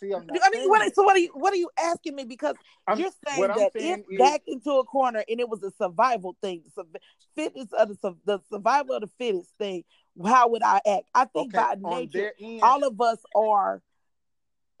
See, 0.00 0.12
I'm 0.12 0.26
not. 0.26 0.38
I 0.42 0.50
mean, 0.50 0.68
what? 0.68 0.94
So 0.94 1.02
what 1.02 1.14
are 1.14 1.20
you? 1.20 1.30
What 1.34 1.52
are 1.52 1.56
you 1.56 1.70
asking 1.78 2.16
me? 2.16 2.24
Because 2.24 2.56
I'm- 2.86 2.98
you're 2.98 3.10
saying 3.26 3.42
that 3.48 3.72
saying 3.76 4.04
is- 4.10 4.18
backed 4.18 4.48
into 4.48 4.72
a 4.72 4.84
corner 4.84 5.22
and 5.28 5.38
it 5.40 5.48
was 5.48 5.62
a 5.62 5.70
survival 5.70 6.36
thing, 6.40 6.62
the 6.64 6.82
surv- 6.82 6.96
fitness 7.36 7.68
of 7.78 7.88
the, 8.00 8.14
the 8.24 8.40
survival 8.50 8.94
of 8.96 9.02
the 9.02 9.10
fittest 9.18 9.52
thing, 9.58 9.84
how 10.24 10.48
would 10.48 10.62
I 10.62 10.80
act? 10.86 11.04
I 11.14 11.26
think 11.26 11.54
okay, 11.54 11.74
by 11.80 12.00
nature, 12.00 12.32
end, 12.40 12.62
all 12.62 12.82
of 12.84 13.00
us 13.00 13.18
are. 13.34 13.82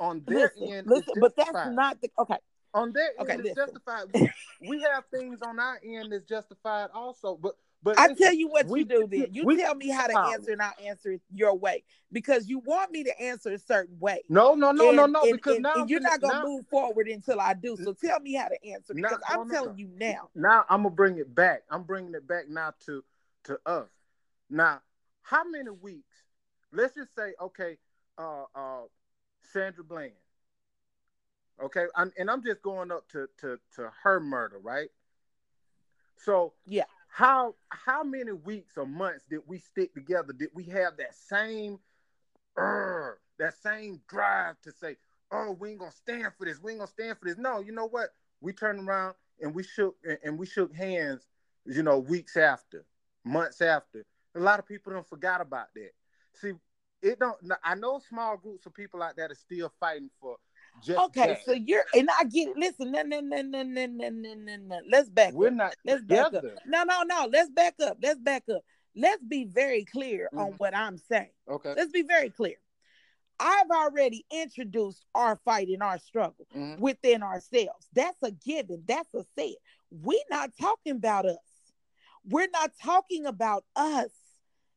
On 0.00 0.22
their 0.26 0.52
Listen, 0.56 0.72
end, 0.72 0.86
listen, 0.86 1.14
but 1.20 1.34
that's 1.36 1.70
not 1.70 2.00
the 2.00 2.10
okay. 2.18 2.36
on 2.74 2.92
their 2.92 3.10
Okay, 3.20 3.32
end 3.32 3.46
it's 3.46 3.56
justified. 3.56 4.04
We, 4.60 4.80
have 4.82 5.04
things 5.12 5.40
on 5.42 5.58
our 5.60 5.80
end 5.84 6.12
that's 6.12 6.24
justified 6.24 6.90
also, 6.94 7.36
but 7.40 7.54
but 7.80 7.96
I 7.96 8.12
tell 8.12 8.34
you 8.34 8.48
what 8.48 8.66
we- 8.66 8.80
you 8.80 8.84
do 8.84 9.06
then. 9.08 9.28
You 9.30 9.44
we- 9.44 9.56
tell 9.56 9.74
me 9.76 9.88
how 9.88 10.08
to 10.08 10.12
power. 10.12 10.32
answer 10.34 10.50
and 10.52 10.60
I'll 10.60 10.74
answer 10.84 11.12
it 11.12 11.20
your 11.32 11.56
way 11.56 11.84
because 12.10 12.48
you 12.48 12.58
want 12.58 12.90
me 12.90 13.04
to 13.04 13.20
answer 13.20 13.52
a 13.52 13.58
certain 13.58 13.96
way. 14.00 14.22
no 14.28 14.54
no 14.56 14.72
no 14.72 14.90
no 14.90 15.04
And- 15.04 15.12
no 15.12 15.22
and- 15.22 15.32
because 15.34 15.54
and- 15.56 15.62
now 15.62 15.74
and 15.76 15.88
you're 15.90 16.00
not 16.00 16.20
gonna 16.20 16.40
now, 16.40 16.44
move 16.44 16.66
forward 16.66 17.06
until 17.08 17.40
I 17.40 17.54
do. 17.54 17.76
So 17.76 17.92
tell 17.92 18.18
me 18.20 18.34
how 18.34 18.48
to 18.48 18.64
answer 18.66 18.94
because 18.94 19.18
no, 19.30 19.40
I'm 19.40 19.46
no, 19.48 19.54
telling 19.54 19.70
no. 19.70 19.76
you 19.76 19.88
now. 19.94 20.28
now 20.34 20.64
I'm 20.68 20.82
gonna 20.82 20.94
bring 20.94 21.18
it 21.18 21.32
back. 21.34 21.62
I'm 21.70 21.84
bringing 21.84 22.14
it 22.14 22.26
back 22.26 22.48
now 22.48 22.72
to 22.86 23.04
to 23.44 23.58
us. 23.64 23.88
Now, 24.50 24.80
how 25.22 25.44
many 25.44 25.70
weeks? 25.70 26.16
Let's 26.72 26.94
just 26.96 27.14
say 27.14 27.34
okay, 27.40 27.78
uh 28.18 28.44
uh 28.56 28.80
Sandra 29.52 29.84
Bland. 29.84 30.12
Okay, 31.60 31.86
I'm, 31.96 32.12
and 32.18 32.30
I'm 32.30 32.42
just 32.42 32.62
going 32.62 32.92
up 32.92 33.08
to 33.10 33.28
to 33.38 33.58
to 33.74 33.90
her 34.02 34.20
murder, 34.20 34.58
right? 34.58 34.90
So 36.16 36.54
Yeah. 36.66 36.84
how 37.08 37.54
how 37.70 38.04
many 38.04 38.32
weeks 38.32 38.76
or 38.76 38.86
months 38.86 39.24
did 39.28 39.40
we 39.46 39.58
stick 39.58 39.92
together? 39.94 40.32
Did 40.32 40.50
we 40.54 40.64
have 40.64 40.96
that 40.98 41.14
same 41.14 41.80
"Urgh," 42.56 43.16
that 43.38 43.54
same 43.54 44.00
drive 44.08 44.60
to 44.62 44.72
say, 44.72 44.96
"Oh, 45.30 45.52
we 45.52 45.70
ain't 45.70 45.80
gonna 45.80 45.90
stand 45.90 46.32
for 46.36 46.44
this. 46.44 46.60
We 46.60 46.72
ain't 46.72 46.80
gonna 46.80 46.90
stand 46.90 47.18
for 47.18 47.24
this." 47.24 47.38
No, 47.38 47.58
you 47.60 47.72
know 47.72 47.86
what? 47.86 48.14
We 48.40 48.52
turned 48.52 48.86
around 48.86 49.16
and 49.40 49.54
we 49.54 49.62
shook 49.64 49.96
and- 50.04 50.18
and 50.22 50.38
we 50.38 50.46
shook 50.46 50.72
hands. 50.72 51.26
You 51.64 51.82
know, 51.82 51.98
weeks 51.98 52.36
after, 52.36 52.86
months 53.24 53.60
after. 53.60 54.06
A 54.34 54.40
lot 54.40 54.58
of 54.58 54.64
people 54.66 54.92
don't 54.92 55.06
forgot 55.06 55.40
about 55.40 55.74
that. 55.74 55.94
See, 56.34 56.58
it 57.02 57.18
don't. 57.18 57.36
I 57.64 57.74
know 57.74 58.00
small 58.08 58.36
groups 58.36 58.66
of 58.66 58.74
people 58.74 59.02
out 59.02 59.16
there 59.16 59.30
are 59.30 59.34
still 59.34 59.72
fighting 59.80 60.10
for 60.20 60.36
just 60.82 60.98
Okay, 60.98 61.28
that. 61.28 61.44
so 61.44 61.52
you're 61.52 61.84
and 61.94 62.08
I 62.18 62.24
get 62.24 62.48
it. 62.48 62.56
Listen, 62.56 62.92
no, 62.92 63.02
no, 63.02 63.20
no, 63.20 63.42
no, 63.42 63.62
no, 63.62 63.86
no, 63.86 64.08
no, 64.10 64.56
no. 64.56 64.78
Let's 64.90 65.08
back 65.10 65.32
We're 65.34 65.48
up. 65.48 65.54
not 65.54 65.76
Let's 65.84 66.04
back 66.04 66.34
up. 66.34 66.44
No, 66.66 66.84
no, 66.84 67.02
no. 67.04 67.28
Let's 67.30 67.50
back 67.50 67.74
up. 67.82 67.98
Let's 68.02 68.20
back 68.20 68.44
up. 68.52 68.62
Let's 68.96 69.22
be 69.22 69.44
very 69.44 69.84
clear 69.84 70.28
on 70.36 70.52
Mhm. 70.52 70.58
what 70.58 70.74
I'm 70.76 70.98
saying. 70.98 71.30
Okay. 71.48 71.74
Let's 71.76 71.92
be 71.92 72.02
very 72.02 72.30
clear. 72.30 72.56
I've 73.40 73.70
already 73.70 74.26
introduced 74.32 75.04
our 75.14 75.36
fight 75.36 75.68
and 75.68 75.82
our 75.82 75.98
struggle 75.98 76.46
Mhm. 76.52 76.80
within 76.80 77.22
ourselves. 77.22 77.88
That's 77.92 78.20
a 78.22 78.32
given. 78.32 78.82
That's 78.86 79.12
a 79.14 79.24
set. 79.38 79.54
We're 79.90 80.18
not 80.30 80.50
talking 80.60 80.96
about 80.96 81.26
us. 81.26 81.36
We're 82.24 82.48
not 82.50 82.72
talking 82.82 83.26
about 83.26 83.64
us. 83.76 84.10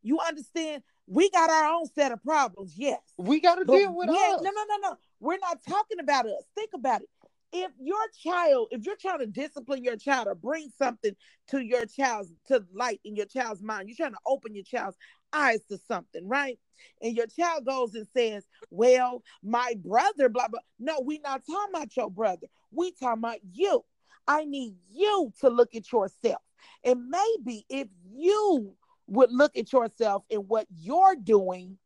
You 0.04 0.20
understand? 0.20 0.84
We 1.12 1.30
got 1.30 1.50
our 1.50 1.74
own 1.74 1.88
set 1.88 2.14
of 2.14 2.24
problems, 2.24 2.74
yes. 2.78 3.02
We 3.18 3.42
got 3.42 3.56
to 3.56 3.66
deal 3.66 3.94
with 3.94 4.08
us. 4.08 4.42
No, 4.42 4.50
no, 4.50 4.64
no, 4.70 4.90
no. 4.90 4.96
We're 5.20 5.40
not 5.40 5.60
talking 5.68 6.00
about 6.00 6.26
us. 6.26 6.46
Think 6.56 6.70
about 6.74 7.02
it. 7.02 7.10
If 7.52 7.70
your 7.82 8.00
child, 8.24 8.70
if 8.72 8.86
you're 8.86 8.96
trying 8.96 9.20
to 9.20 9.26
discipline 9.26 9.84
your 9.84 9.98
child 9.98 10.28
or 10.28 10.36
bring 10.36 10.70
something 10.78 11.12
to 11.50 11.60
your 11.60 11.86
child's 11.86 12.32
to 12.48 12.64
light 12.74 13.02
in 13.04 13.18
your 13.18 13.26
child's 13.26 13.62
mind, 13.62 13.90
you're 13.90 13.98
trying 13.98 14.14
to 14.14 14.22
open 14.26 14.56
your 14.56 14.64
child's 14.64 14.96
eyes 15.34 15.62
to 15.66 15.78
something, 15.86 16.26
right? 16.30 16.58
And 17.02 17.14
your 17.14 17.28
child 17.28 17.66
goes 17.66 17.94
and 17.94 18.08
says, 18.16 18.46
Well, 18.70 19.22
my 19.44 19.74
brother, 19.84 20.30
blah 20.30 20.48
blah. 20.48 20.62
No, 20.80 21.02
we 21.04 21.20
not 21.20 21.42
talking 21.46 21.76
about 21.76 21.98
your 21.98 22.10
brother. 22.10 22.48
We 22.72 22.94
talking 22.94 23.20
about 23.20 23.40
you. 23.52 23.84
I 24.30 24.46
need 24.46 24.76
you 24.90 25.34
to 25.42 25.50
look 25.50 25.76
at 25.76 25.92
yourself. 25.92 26.42
And 26.86 27.10
maybe 27.10 27.66
if 27.70 27.90
you 28.14 28.76
would 29.12 29.32
look 29.32 29.58
at 29.58 29.72
yourself 29.74 30.24
and 30.32 30.48
what 30.48 30.66
you're 30.74 31.16
doing 31.16 31.78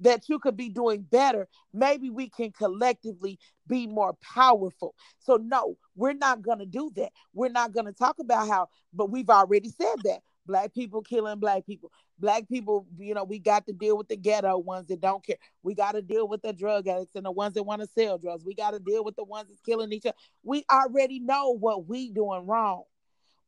that 0.00 0.28
you 0.28 0.38
could 0.38 0.56
be 0.56 0.68
doing 0.68 1.00
better, 1.02 1.48
maybe 1.72 2.10
we 2.10 2.28
can 2.28 2.50
collectively 2.50 3.38
be 3.66 3.86
more 3.86 4.14
powerful. 4.20 4.94
So, 5.20 5.36
no, 5.36 5.78
we're 5.94 6.12
not 6.12 6.42
going 6.42 6.58
to 6.58 6.66
do 6.66 6.90
that. 6.96 7.12
We're 7.32 7.50
not 7.50 7.72
going 7.72 7.86
to 7.86 7.92
talk 7.92 8.18
about 8.18 8.48
how, 8.48 8.68
but 8.92 9.10
we've 9.10 9.30
already 9.30 9.70
said 9.70 9.94
that 10.04 10.20
black 10.44 10.74
people 10.74 11.02
killing 11.02 11.38
black 11.38 11.64
people. 11.66 11.90
Black 12.18 12.48
people, 12.48 12.86
you 12.98 13.14
know, 13.14 13.24
we 13.24 13.38
got 13.38 13.66
to 13.66 13.72
deal 13.72 13.96
with 13.96 14.08
the 14.08 14.16
ghetto 14.16 14.58
ones 14.58 14.88
that 14.88 15.00
don't 15.00 15.24
care. 15.24 15.36
We 15.62 15.74
got 15.74 15.92
to 15.92 16.02
deal 16.02 16.26
with 16.26 16.42
the 16.42 16.52
drug 16.52 16.88
addicts 16.88 17.14
and 17.14 17.26
the 17.26 17.30
ones 17.30 17.54
that 17.54 17.62
want 17.62 17.82
to 17.82 17.88
sell 17.88 18.18
drugs. 18.18 18.44
We 18.44 18.54
got 18.54 18.72
to 18.72 18.80
deal 18.80 19.04
with 19.04 19.16
the 19.16 19.24
ones 19.24 19.48
that's 19.48 19.60
killing 19.60 19.92
each 19.92 20.06
other. 20.06 20.16
We 20.42 20.64
already 20.70 21.20
know 21.20 21.56
what 21.56 21.86
we 21.86 22.10
doing 22.10 22.46
wrong. 22.46 22.84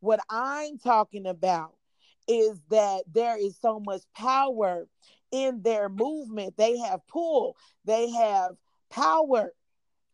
What 0.01 0.21
I'm 0.31 0.79
talking 0.79 1.27
about 1.27 1.77
is 2.28 2.61
that 2.70 3.02
there 3.12 3.38
is 3.38 3.58
so 3.61 3.80
much 3.80 4.02
power 4.14 4.87
in 5.32 5.62
their 5.62 5.88
movement. 5.88 6.56
They 6.56 6.78
have 6.78 7.06
pull, 7.08 7.56
they 7.85 8.11
have 8.11 8.52
power, 8.90 9.52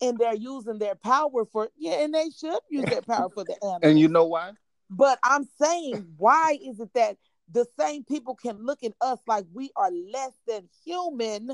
and 0.01 0.19
they're 0.19 0.35
using 0.35 0.79
their 0.79 0.95
power 0.95 1.45
for 1.53 1.69
yeah, 1.77 2.03
and 2.05 2.15
they 2.15 2.31
should 2.31 2.59
use 2.71 2.85
their 2.85 3.03
power 3.03 3.29
for 3.31 3.45
the 3.45 3.57
animals. 3.63 3.81
And 3.83 3.99
you 3.99 4.09
know 4.09 4.25
why? 4.25 4.53
But 4.91 5.19
I'm 5.25 5.45
saying, 5.61 6.07
why 6.17 6.59
is 6.65 6.81
it 6.81 6.91
that 6.95 7.17
the 7.51 7.67
same 7.79 8.05
people 8.05 8.35
can 8.35 8.65
look 8.65 8.83
at 8.85 8.93
us 9.01 9.19
like 9.27 9.45
we 9.53 9.71
are 9.77 9.91
less 9.91 10.33
than 10.47 10.69
human 10.85 11.51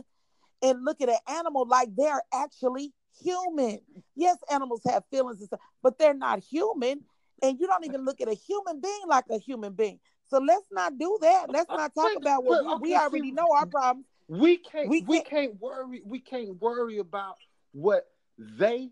and 0.63 0.85
look 0.85 1.01
at 1.01 1.09
an 1.09 1.19
animal 1.29 1.67
like 1.67 1.89
they're 1.97 2.23
actually 2.33 2.93
human? 3.23 3.81
Yes, 4.17 4.37
animals 4.51 4.83
have 4.87 5.05
feelings 5.11 5.41
and 5.41 5.47
stuff, 5.47 5.61
but 5.83 5.99
they're 5.99 6.15
not 6.15 6.41
human. 6.41 7.01
And 7.43 7.59
you 7.59 7.67
don't 7.67 7.87
even 7.87 8.05
look 8.05 8.21
at 8.21 8.29
a 8.29 8.35
human 8.35 8.81
being 8.81 9.03
like 9.07 9.25
a 9.31 9.39
human 9.39 9.73
being. 9.73 9.99
So 10.31 10.39
let's 10.39 10.67
not 10.71 10.97
do 10.99 11.19
that. 11.21 11.47
Let's 11.51 11.69
not 11.77 11.95
talk 11.95 12.13
about 12.17 12.45
what 12.45 12.81
we, 12.81 12.91
we 12.91 12.97
already 12.97 13.33
know 13.33 13.49
our 13.53 13.67
problems. 13.67 14.07
We 14.29 14.59
can't 14.59 14.89
we 14.89 15.01
can't, 15.01 15.09
we 15.09 15.21
can't 15.23 15.61
worry 15.61 16.03
we 16.05 16.21
can't 16.21 16.61
worry 16.61 16.99
about 16.99 17.37
what 17.73 18.07
they 18.39 18.91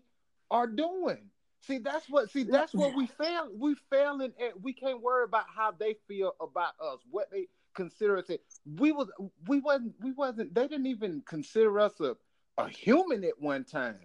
are 0.51 0.67
doing. 0.67 1.29
See, 1.61 1.77
that's 1.77 2.09
what 2.09 2.29
see 2.29 2.43
that's 2.43 2.73
what 2.73 2.95
we 2.95 3.07
fail 3.07 3.49
we 3.57 3.75
failing 3.89 4.33
at 4.43 4.61
we 4.61 4.73
can't 4.73 5.01
worry 5.01 5.23
about 5.23 5.45
how 5.53 5.71
they 5.71 5.95
feel 6.07 6.33
about 6.41 6.73
us, 6.81 6.99
what 7.09 7.31
they 7.31 7.47
consider 7.73 8.17
us. 8.17 8.29
We 8.65 8.91
was 8.91 9.07
we 9.47 9.59
wasn't 9.59 9.93
we 10.01 10.11
wasn't 10.11 10.53
they 10.53 10.67
didn't 10.67 10.87
even 10.87 11.21
consider 11.25 11.79
us 11.79 11.99
a, 12.01 12.17
a 12.57 12.67
human 12.67 13.23
at 13.23 13.39
one 13.39 13.63
time. 13.63 13.99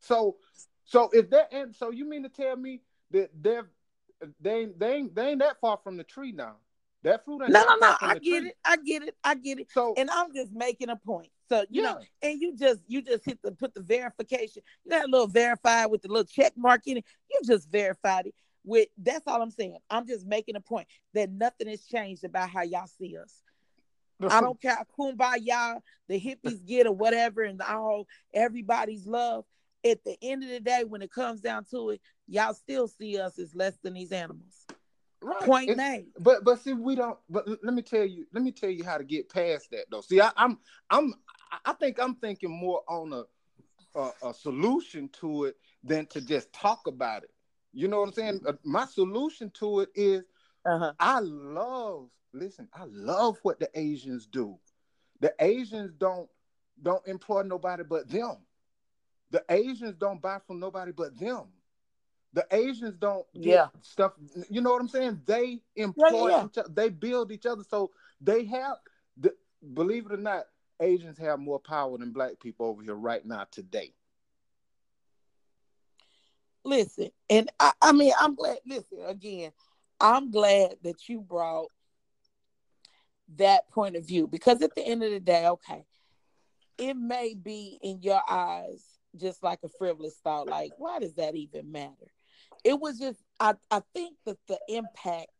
So 0.00 0.36
so 0.84 1.08
if 1.12 1.30
that 1.30 1.52
and 1.52 1.74
so 1.74 1.90
you 1.90 2.04
mean 2.04 2.24
to 2.24 2.28
tell 2.28 2.56
me 2.56 2.82
that 3.10 3.30
they're 3.40 3.68
they 4.40 4.60
ain't, 4.60 4.78
they 4.78 4.94
ain't, 4.94 5.14
they 5.14 5.28
ain't 5.28 5.40
that 5.40 5.60
far 5.60 5.78
from 5.82 5.96
the 5.96 6.04
tree 6.04 6.32
now. 6.32 6.56
That 7.02 7.24
fruit 7.24 7.42
ain't 7.42 7.52
no, 7.52 7.64
no, 7.64 7.76
no. 7.80 7.96
I 8.00 8.14
get 8.14 8.22
tree. 8.22 8.48
it. 8.48 8.56
I 8.64 8.76
get 8.76 9.02
it. 9.02 9.16
I 9.24 9.34
get 9.34 9.58
it. 9.58 9.68
So, 9.72 9.94
and 9.96 10.08
I'm 10.10 10.32
just 10.34 10.52
making 10.52 10.88
a 10.88 10.96
point. 10.96 11.28
So 11.48 11.64
you 11.68 11.82
yeah. 11.82 11.92
know, 11.92 11.98
and 12.22 12.40
you 12.40 12.56
just 12.56 12.80
you 12.86 13.02
just 13.02 13.24
hit 13.24 13.40
the 13.42 13.52
put 13.52 13.74
the 13.74 13.82
verification. 13.82 14.62
You 14.84 14.90
got 14.90 15.04
a 15.06 15.10
little 15.10 15.26
verified 15.26 15.90
with 15.90 16.02
the 16.02 16.08
little 16.08 16.24
check 16.24 16.52
mark 16.56 16.82
in 16.86 16.98
it. 16.98 17.04
You 17.30 17.40
just 17.44 17.70
verified 17.70 18.26
it 18.26 18.34
with. 18.64 18.88
That's 18.96 19.26
all 19.26 19.42
I'm 19.42 19.50
saying. 19.50 19.78
I'm 19.90 20.06
just 20.06 20.26
making 20.26 20.56
a 20.56 20.60
point 20.60 20.86
that 21.14 21.30
nothing 21.30 21.68
has 21.68 21.84
changed 21.84 22.24
about 22.24 22.50
how 22.50 22.62
y'all 22.62 22.86
see 22.86 23.16
us. 23.16 23.42
I 24.30 24.40
don't 24.40 24.60
care 24.62 24.78
kumbaya 24.98 25.80
the 26.08 26.20
hippies 26.20 26.64
get 26.64 26.86
or 26.86 26.94
whatever, 26.94 27.42
and 27.42 27.60
all 27.60 28.06
everybody's 28.32 29.06
love. 29.06 29.44
At 29.84 30.04
the 30.04 30.16
end 30.22 30.44
of 30.44 30.48
the 30.48 30.60
day, 30.60 30.84
when 30.84 31.02
it 31.02 31.10
comes 31.10 31.40
down 31.40 31.64
to 31.72 31.90
it, 31.90 32.00
y'all 32.32 32.54
still 32.54 32.88
see 32.88 33.18
us 33.18 33.38
as 33.38 33.54
less 33.54 33.76
than 33.82 33.94
these 33.94 34.10
animals. 34.10 34.66
Right. 35.20 35.40
Point 35.42 35.76
name. 35.76 36.06
But 36.18 36.42
but 36.44 36.60
see, 36.60 36.72
we 36.72 36.96
don't. 36.96 37.18
But 37.30 37.46
let 37.46 37.74
me 37.74 37.82
tell 37.82 38.04
you. 38.04 38.26
Let 38.32 38.42
me 38.42 38.50
tell 38.50 38.70
you 38.70 38.82
how 38.82 38.98
to 38.98 39.04
get 39.04 39.28
past 39.28 39.70
that 39.70 39.84
though. 39.90 40.00
See, 40.00 40.20
I, 40.20 40.32
I'm 40.36 40.58
I'm 40.90 41.14
I 41.64 41.74
think 41.74 42.00
I'm 42.00 42.16
thinking 42.16 42.50
more 42.50 42.82
on 42.88 43.12
a, 43.12 43.22
a, 43.98 44.30
a 44.30 44.34
solution 44.34 45.08
to 45.20 45.44
it 45.44 45.56
than 45.84 46.06
to 46.06 46.20
just 46.20 46.52
talk 46.52 46.86
about 46.88 47.22
it. 47.22 47.30
You 47.72 47.86
know 47.86 48.00
what 48.00 48.08
I'm 48.08 48.14
saying? 48.14 48.40
Uh, 48.46 48.54
my 48.64 48.86
solution 48.86 49.50
to 49.54 49.80
it 49.80 49.90
is 49.94 50.24
uh-huh. 50.64 50.92
I 50.98 51.20
love. 51.20 52.08
Listen, 52.32 52.68
I 52.74 52.84
love 52.86 53.38
what 53.42 53.60
the 53.60 53.68
Asians 53.74 54.26
do. 54.26 54.58
The 55.20 55.34
Asians 55.38 55.92
don't 55.98 56.28
don't 56.82 57.06
employ 57.06 57.42
nobody 57.42 57.84
but 57.88 58.08
them. 58.08 58.38
The 59.30 59.44
Asians 59.48 59.94
don't 59.96 60.20
buy 60.20 60.38
from 60.46 60.58
nobody 60.58 60.90
but 60.90 61.18
them. 61.18 61.44
The 62.34 62.46
Asians 62.50 62.96
don't 62.96 63.26
yeah 63.34 63.68
stuff. 63.82 64.12
You 64.48 64.60
know 64.60 64.70
what 64.70 64.80
I'm 64.80 64.88
saying? 64.88 65.20
They 65.26 65.60
employ 65.76 66.28
yeah, 66.28 66.36
yeah. 66.36 66.46
each 66.46 66.58
other. 66.58 66.70
They 66.72 66.88
build 66.88 67.32
each 67.32 67.46
other. 67.46 67.62
So 67.68 67.90
they 68.20 68.44
have. 68.46 68.76
The, 69.18 69.34
believe 69.74 70.06
it 70.06 70.12
or 70.12 70.16
not, 70.16 70.44
Asians 70.80 71.18
have 71.18 71.38
more 71.38 71.60
power 71.60 71.98
than 71.98 72.12
black 72.12 72.40
people 72.40 72.66
over 72.66 72.82
here 72.82 72.94
right 72.94 73.24
now 73.24 73.46
today. 73.50 73.92
Listen, 76.64 77.10
and 77.28 77.50
I, 77.60 77.72
I 77.82 77.92
mean, 77.92 78.12
I'm 78.18 78.34
glad. 78.34 78.58
Listen 78.66 78.98
again. 79.06 79.52
I'm 80.00 80.30
glad 80.30 80.76
that 80.82 81.08
you 81.08 81.20
brought 81.20 81.68
that 83.36 83.70
point 83.70 83.96
of 83.96 84.06
view 84.06 84.26
because 84.26 84.62
at 84.62 84.74
the 84.74 84.82
end 84.82 85.02
of 85.02 85.10
the 85.10 85.20
day, 85.20 85.46
okay, 85.46 85.84
it 86.78 86.94
may 86.94 87.34
be 87.34 87.78
in 87.82 88.02
your 88.02 88.20
eyes 88.28 88.84
just 89.16 89.42
like 89.42 89.60
a 89.62 89.68
frivolous 89.68 90.16
thought, 90.22 90.48
like, 90.48 90.72
why 90.78 90.98
does 90.98 91.14
that 91.14 91.34
even 91.34 91.70
matter? 91.70 92.12
It 92.64 92.78
was 92.78 92.98
just 92.98 93.20
I, 93.40 93.54
I 93.70 93.82
think 93.94 94.16
that 94.26 94.38
the 94.48 94.58
impact 94.68 95.30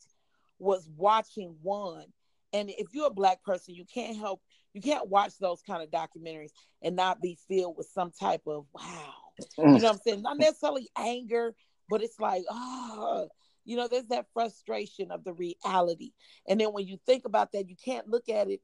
was 0.59 0.89
watching 0.97 1.57
one. 1.63 2.07
And 2.53 2.71
if 2.71 2.89
you're 2.93 3.07
a 3.07 3.11
black 3.11 3.43
person 3.43 3.75
you 3.75 3.85
can't 3.93 4.17
help 4.17 4.41
you 4.75 4.81
can't 4.81 5.09
watch 5.09 5.39
those 5.39 5.61
kind 5.63 5.83
of 5.83 5.91
documentaries 5.91 6.53
and 6.83 6.97
not 6.97 7.21
be 7.21 7.39
filled 7.49 7.77
with 7.77 7.89
some 7.93 8.11
type 8.19 8.43
of 8.47 8.67
wow. 8.75 9.15
You 9.59 9.65
know 9.65 9.73
what 9.73 9.85
i'm 9.85 9.99
saying? 9.99 10.23
Not 10.23 10.39
necessarily 10.39 10.89
anger 10.97 11.55
but 11.89 12.03
it's 12.03 12.21
like 12.21 12.45
oh 12.51 13.29
you 13.65 13.77
know 13.77 13.89
there's 13.89 14.07
that 14.07 14.27
frustration 14.33 15.11
of 15.11 15.25
the 15.25 15.33
reality. 15.33 16.13
And 16.49 16.61
then 16.61 16.69
when 16.73 16.87
you 16.87 16.99
think 17.07 17.25
about 17.25 17.53
that 17.53 17.69
you 17.69 17.77
can't 17.83 18.09
look 18.09 18.29
at 18.29 18.51
it 18.51 18.61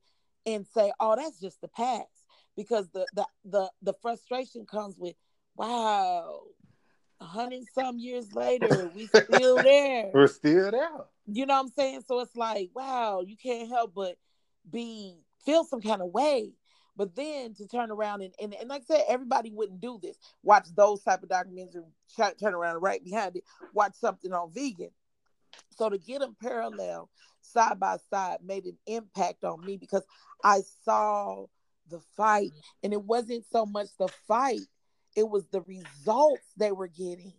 and 0.46 0.66
say 0.66 0.92
oh 1.00 1.16
that's 1.16 1.40
just 1.40 1.60
the 1.60 1.68
past. 1.68 2.06
Because 2.56 2.88
the 2.90 3.06
the 3.14 3.26
the, 3.44 3.70
the 3.82 3.94
frustration 4.02 4.66
comes 4.66 4.96
with 4.98 5.14
wow 5.56 6.40
a 7.20 7.24
hundred 7.24 7.64
some 7.74 7.98
years 7.98 8.33
later, 8.33 8.90
we 8.94 9.07
still 9.07 9.57
there. 9.62 10.11
We're 10.14 10.28
still 10.28 10.70
there. 10.70 10.88
You 11.26 11.46
know 11.46 11.54
what 11.54 11.66
I'm 11.66 11.68
saying? 11.68 12.02
So 12.07 12.20
it's 12.20 12.37
like, 12.37 12.70
wow, 12.74 13.22
you 13.26 13.37
can't 13.37 13.68
help 13.68 13.94
but 13.94 14.16
be 14.70 15.16
feel 15.44 15.64
some 15.64 15.81
kind 15.81 16.02
of 16.02 16.09
way. 16.09 16.52
But 16.96 17.14
then 17.14 17.54
to 17.54 17.68
turn 17.68 17.92
around 17.92 18.22
and, 18.22 18.35
and, 18.40 18.54
and 18.54 18.68
like 18.68 18.83
I 18.90 18.96
said, 18.96 19.04
everybody 19.09 19.52
wouldn't 19.52 19.81
do 19.81 20.00
this. 20.02 20.18
Watch 20.42 20.66
those 20.74 21.02
type 21.02 21.22
of 21.22 21.28
documentaries 21.28 21.85
and 22.18 22.38
turn 22.40 22.54
around 22.54 22.81
right 22.83 23.02
behind 23.04 23.37
it. 23.37 23.44
Watch 23.72 23.94
something 23.94 24.33
on 24.33 24.52
vegan. 24.52 24.90
So 25.70 25.88
to 25.88 25.98
get 25.98 26.20
them 26.20 26.37
parallel 26.42 27.09
side 27.40 27.78
by 27.78 27.98
side 28.11 28.38
made 28.44 28.64
an 28.64 28.76
impact 28.87 29.44
on 29.44 29.64
me 29.64 29.76
because 29.76 30.04
I 30.42 30.62
saw 30.85 31.46
the 31.88 32.00
fight, 32.16 32.50
and 32.83 32.92
it 32.92 33.02
wasn't 33.02 33.44
so 33.50 33.64
much 33.64 33.88
the 33.98 34.09
fight 34.26 34.61
it 35.18 35.28
was 35.28 35.44
the 35.48 35.62
results 35.62 36.46
they 36.57 36.70
were 36.70 36.87
getting. 36.87 37.33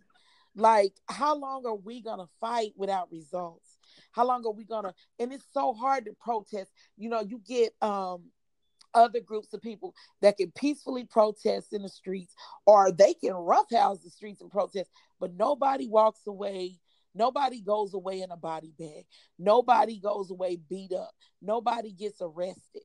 Like, 0.54 0.92
how 1.08 1.34
long 1.34 1.64
are 1.64 1.74
we 1.76 2.02
gonna 2.02 2.26
fight 2.38 2.72
without 2.76 3.10
results? 3.10 3.78
How 4.12 4.26
long 4.26 4.44
are 4.44 4.52
we 4.52 4.64
gonna? 4.64 4.92
And 5.18 5.32
it's 5.32 5.46
so 5.54 5.72
hard 5.72 6.04
to 6.04 6.12
protest. 6.20 6.70
You 6.98 7.08
know, 7.08 7.22
you 7.22 7.40
get 7.46 7.72
um 7.80 8.24
other 8.92 9.20
groups 9.20 9.54
of 9.54 9.62
people 9.62 9.94
that 10.20 10.36
can 10.36 10.50
peacefully 10.50 11.04
protest 11.04 11.72
in 11.72 11.82
the 11.82 11.88
streets, 11.88 12.34
or 12.66 12.92
they 12.92 13.14
can 13.14 13.32
roughhouse 13.32 14.00
the 14.00 14.10
streets 14.10 14.42
and 14.42 14.50
protest, 14.50 14.90
but 15.18 15.32
nobody 15.34 15.88
walks 15.88 16.26
away. 16.26 16.80
Nobody 17.14 17.62
goes 17.62 17.94
away 17.94 18.20
in 18.20 18.30
a 18.30 18.36
body 18.36 18.74
bag. 18.78 19.06
Nobody 19.38 19.98
goes 19.98 20.30
away 20.30 20.58
beat 20.68 20.92
up. 20.92 21.12
Nobody 21.40 21.92
gets 21.92 22.20
arrested 22.20 22.82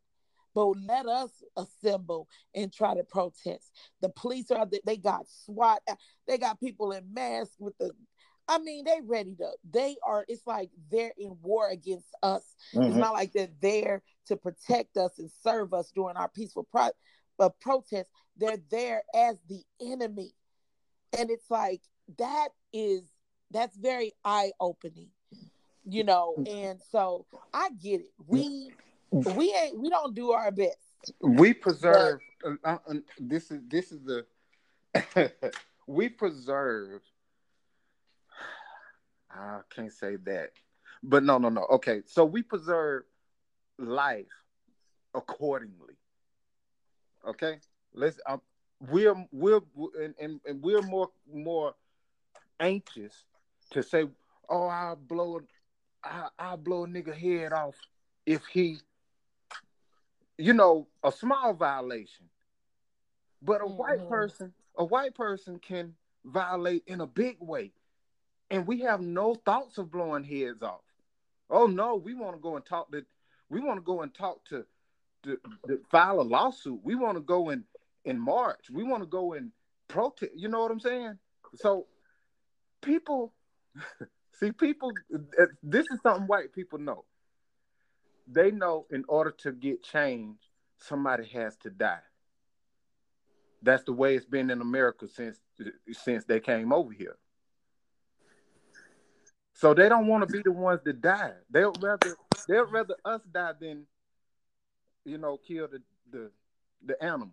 but 0.55 0.73
let 0.87 1.05
us 1.05 1.29
assemble 1.57 2.27
and 2.55 2.73
try 2.73 2.95
to 2.95 3.03
protest. 3.03 3.71
The 4.01 4.09
police 4.09 4.49
are 4.49 4.67
they 4.85 4.97
got 4.97 5.27
SWAT, 5.45 5.81
they 6.27 6.37
got 6.37 6.59
people 6.59 6.93
in 6.93 7.13
masks 7.13 7.55
with 7.59 7.77
the 7.77 7.91
I 8.47 8.59
mean, 8.59 8.85
they 8.85 8.99
ready 9.03 9.35
to. 9.35 9.49
They 9.71 9.95
are. 10.05 10.25
It's 10.27 10.45
like 10.45 10.69
they're 10.91 11.13
in 11.17 11.35
war 11.41 11.69
against 11.69 12.07
us. 12.21 12.43
Mm-hmm. 12.73 12.89
It's 12.89 12.95
not 12.95 13.13
like 13.13 13.33
they're 13.33 13.47
there 13.61 14.03
to 14.27 14.35
protect 14.35 14.97
us 14.97 15.17
and 15.17 15.31
serve 15.43 15.73
us 15.73 15.91
during 15.95 16.15
our 16.15 16.29
peaceful 16.29 16.67
pro- 16.71 16.91
uh, 17.39 17.49
protest. 17.59 18.09
They're 18.37 18.61
there 18.69 19.01
as 19.15 19.37
the 19.49 19.63
enemy, 19.81 20.35
and 21.17 21.31
it's 21.31 21.49
like 21.49 21.81
that 22.19 22.49
is 22.71 23.01
that's 23.51 23.75
very 23.77 24.13
eye 24.23 24.51
opening, 24.59 25.09
you 25.83 26.03
know. 26.03 26.35
Mm. 26.37 26.47
And 26.53 26.81
so 26.91 27.25
I 27.53 27.69
get 27.81 28.01
it. 28.01 28.11
We 28.27 28.71
we 29.15 29.53
ain't 29.53 29.79
we 29.79 29.89
don't 29.89 30.13
do 30.13 30.31
our 30.31 30.51
best. 30.51 30.77
We 31.21 31.53
preserve. 31.53 32.19
But, 32.41 32.57
uh, 32.63 32.77
uh, 32.87 32.93
this 33.19 33.51
is 33.51 33.61
this 33.67 33.91
is 33.91 33.99
the 34.03 35.31
we 35.87 36.09
preserve. 36.09 37.01
I 39.31 39.59
can't 39.73 39.91
say 39.91 40.17
that, 40.25 40.51
but 41.03 41.23
no, 41.23 41.37
no, 41.37 41.49
no. 41.49 41.65
Okay, 41.71 42.01
so 42.05 42.25
we 42.25 42.41
preserve 42.41 43.03
life 43.77 44.25
accordingly. 45.13 45.95
Okay, 47.27 47.59
let's. 47.93 48.19
Um, 48.25 48.41
we're 48.91 49.15
we're 49.31 49.61
and, 50.01 50.13
and, 50.19 50.39
and 50.45 50.61
we're 50.61 50.81
more 50.81 51.09
more 51.33 51.73
anxious 52.59 53.13
to 53.71 53.81
say, 53.81 54.05
"Oh, 54.49 54.67
I'll 54.67 54.97
blow, 54.97 55.39
I 56.03 56.27
I'll 56.37 56.57
blow 56.57 56.83
a 56.83 56.87
nigga 56.87 57.15
head 57.15 57.53
off 57.53 57.75
if 58.25 58.45
he 58.45 58.79
you 60.37 60.53
know, 60.53 60.87
a 61.03 61.11
small 61.11 61.53
violation. 61.53 62.25
But 63.41 63.61
a 63.61 63.65
mm-hmm. 63.65 63.77
white 63.77 64.09
person, 64.09 64.53
a 64.77 64.83
white 64.83 65.15
person 65.15 65.59
can 65.59 65.93
violate 66.25 66.83
in 66.87 67.01
a 67.01 67.07
big 67.07 67.37
way. 67.39 67.71
And 68.49 68.67
we 68.67 68.81
have 68.81 69.01
no 69.01 69.35
thoughts 69.35 69.77
of 69.77 69.91
blowing 69.91 70.23
heads 70.23 70.61
off. 70.61 70.81
Oh 71.49 71.67
no, 71.67 71.95
we 71.95 72.13
want 72.13 72.35
to 72.35 72.41
go 72.41 72.55
and 72.55 72.65
talk 72.65 72.91
to 72.91 73.05
we 73.49 73.59
want 73.59 73.77
to 73.77 73.83
go 73.83 74.01
and 74.01 74.13
talk 74.13 74.43
to, 74.45 74.65
to, 75.23 75.37
to 75.67 75.79
file 75.91 76.19
a 76.19 76.23
lawsuit. 76.23 76.79
We 76.83 76.95
want 76.95 77.17
to 77.17 77.21
go 77.21 77.49
in 77.49 77.63
in 78.03 78.19
March. 78.19 78.69
We 78.71 78.83
want 78.83 79.03
to 79.03 79.07
go 79.07 79.33
and 79.33 79.51
protest. 79.87 80.31
You 80.35 80.47
know 80.47 80.61
what 80.61 80.71
I'm 80.71 80.79
saying? 80.79 81.19
So 81.55 81.85
people 82.81 83.33
See, 84.39 84.51
people, 84.51 84.91
uh, 85.13 85.45
this 85.63 85.85
is 85.91 85.99
something 86.03 86.27
white 86.27 86.53
people 86.53 86.79
know. 86.79 87.05
They 88.27 88.51
know 88.51 88.85
in 88.91 89.05
order 89.07 89.31
to 89.39 89.51
get 89.51 89.83
change, 89.83 90.37
somebody 90.77 91.25
has 91.25 91.55
to 91.57 91.69
die. 91.69 91.99
That's 93.61 93.83
the 93.83 93.93
way 93.93 94.15
it's 94.15 94.25
been 94.25 94.49
in 94.49 94.61
America 94.61 95.07
since 95.07 95.39
since 95.91 96.25
they 96.25 96.39
came 96.39 96.71
over 96.71 96.91
here. 96.91 97.17
So 99.53 99.73
they 99.73 99.87
don't 99.89 100.07
want 100.07 100.27
to 100.27 100.31
be 100.31 100.41
the 100.43 100.51
ones 100.51 100.81
that 100.83 101.01
die. 101.01 101.33
They'll 101.49 101.73
rather 101.79 102.15
they'll 102.47 102.65
rather 102.65 102.95
us 103.05 103.21
die 103.31 103.53
than 103.59 103.87
you 105.05 105.17
know 105.17 105.37
kill 105.37 105.67
the 105.67 105.81
the, 106.11 106.31
the 106.85 107.01
animals. 107.03 107.31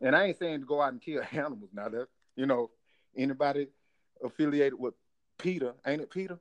And 0.00 0.14
I 0.14 0.26
ain't 0.26 0.38
saying 0.38 0.60
to 0.60 0.66
go 0.66 0.80
out 0.80 0.92
and 0.92 1.00
kill 1.00 1.22
animals 1.32 1.70
now. 1.72 1.88
That 1.88 2.08
you 2.36 2.46
know 2.46 2.70
anybody 3.16 3.68
affiliated 4.22 4.78
with 4.78 4.94
Peter, 5.38 5.74
ain't 5.86 6.02
it 6.02 6.10
PETA? 6.10 6.38